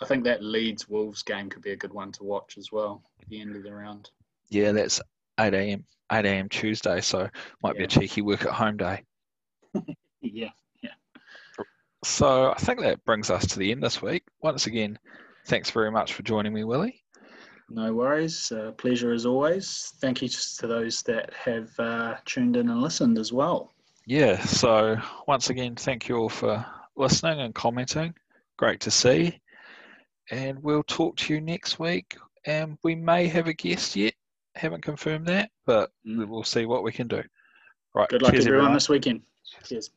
I 0.00 0.06
think 0.06 0.24
that 0.24 0.42
Leeds 0.42 0.88
Wolves 0.88 1.22
game 1.22 1.48
could 1.48 1.62
be 1.62 1.70
a 1.70 1.76
good 1.76 1.92
one 1.92 2.12
to 2.12 2.24
watch 2.24 2.58
as 2.58 2.72
well 2.72 3.02
at 3.20 3.28
the 3.28 3.40
end 3.40 3.54
of 3.54 3.62
the 3.62 3.72
round. 3.72 4.10
Yeah, 4.48 4.72
that's 4.72 5.00
8 5.38 5.54
a.m. 5.54 5.84
8 6.10 6.24
a.m. 6.26 6.48
Tuesday, 6.48 7.00
so 7.00 7.28
might 7.62 7.74
yeah. 7.74 7.78
be 7.78 7.84
a 7.84 7.88
cheeky 7.88 8.22
work 8.22 8.44
at 8.44 8.52
home 8.52 8.76
day. 8.76 9.04
yeah, 10.20 10.50
yeah. 10.82 10.90
So 12.04 12.50
I 12.50 12.56
think 12.56 12.80
that 12.80 13.04
brings 13.04 13.30
us 13.30 13.46
to 13.48 13.58
the 13.58 13.70
end 13.70 13.82
this 13.82 14.02
week. 14.02 14.24
Once 14.42 14.66
again, 14.66 14.98
thanks 15.46 15.70
very 15.70 15.90
much 15.90 16.14
for 16.14 16.22
joining 16.22 16.52
me, 16.52 16.64
Willie. 16.64 17.01
No 17.74 17.94
worries. 17.94 18.52
Uh, 18.52 18.72
pleasure 18.72 19.12
as 19.12 19.24
always. 19.24 19.94
Thank 20.00 20.20
you 20.20 20.28
to 20.28 20.66
those 20.66 21.02
that 21.02 21.32
have 21.32 21.70
uh, 21.78 22.16
tuned 22.26 22.56
in 22.56 22.68
and 22.68 22.82
listened 22.82 23.16
as 23.18 23.32
well. 23.32 23.72
Yeah, 24.06 24.38
so 24.44 24.96
once 25.26 25.48
again, 25.48 25.76
thank 25.76 26.08
you 26.08 26.16
all 26.16 26.28
for 26.28 26.66
listening 26.96 27.40
and 27.40 27.54
commenting. 27.54 28.14
Great 28.58 28.80
to 28.80 28.90
see. 28.90 29.40
And 30.30 30.62
we'll 30.62 30.82
talk 30.82 31.16
to 31.16 31.34
you 31.34 31.40
next 31.40 31.78
week. 31.78 32.16
And 32.44 32.76
we 32.82 32.94
may 32.94 33.26
have 33.28 33.46
a 33.46 33.54
guest 33.54 33.96
yet. 33.96 34.14
Haven't 34.54 34.82
confirmed 34.82 35.26
that, 35.28 35.50
but 35.64 35.90
mm. 36.06 36.28
we'll 36.28 36.44
see 36.44 36.66
what 36.66 36.82
we 36.82 36.92
can 36.92 37.08
do. 37.08 37.22
Right. 37.94 38.08
Good 38.08 38.22
luck, 38.22 38.34
everyone, 38.34 38.54
everyone, 38.54 38.74
this 38.74 38.88
weekend. 38.88 39.22
Cheers. 39.64 39.90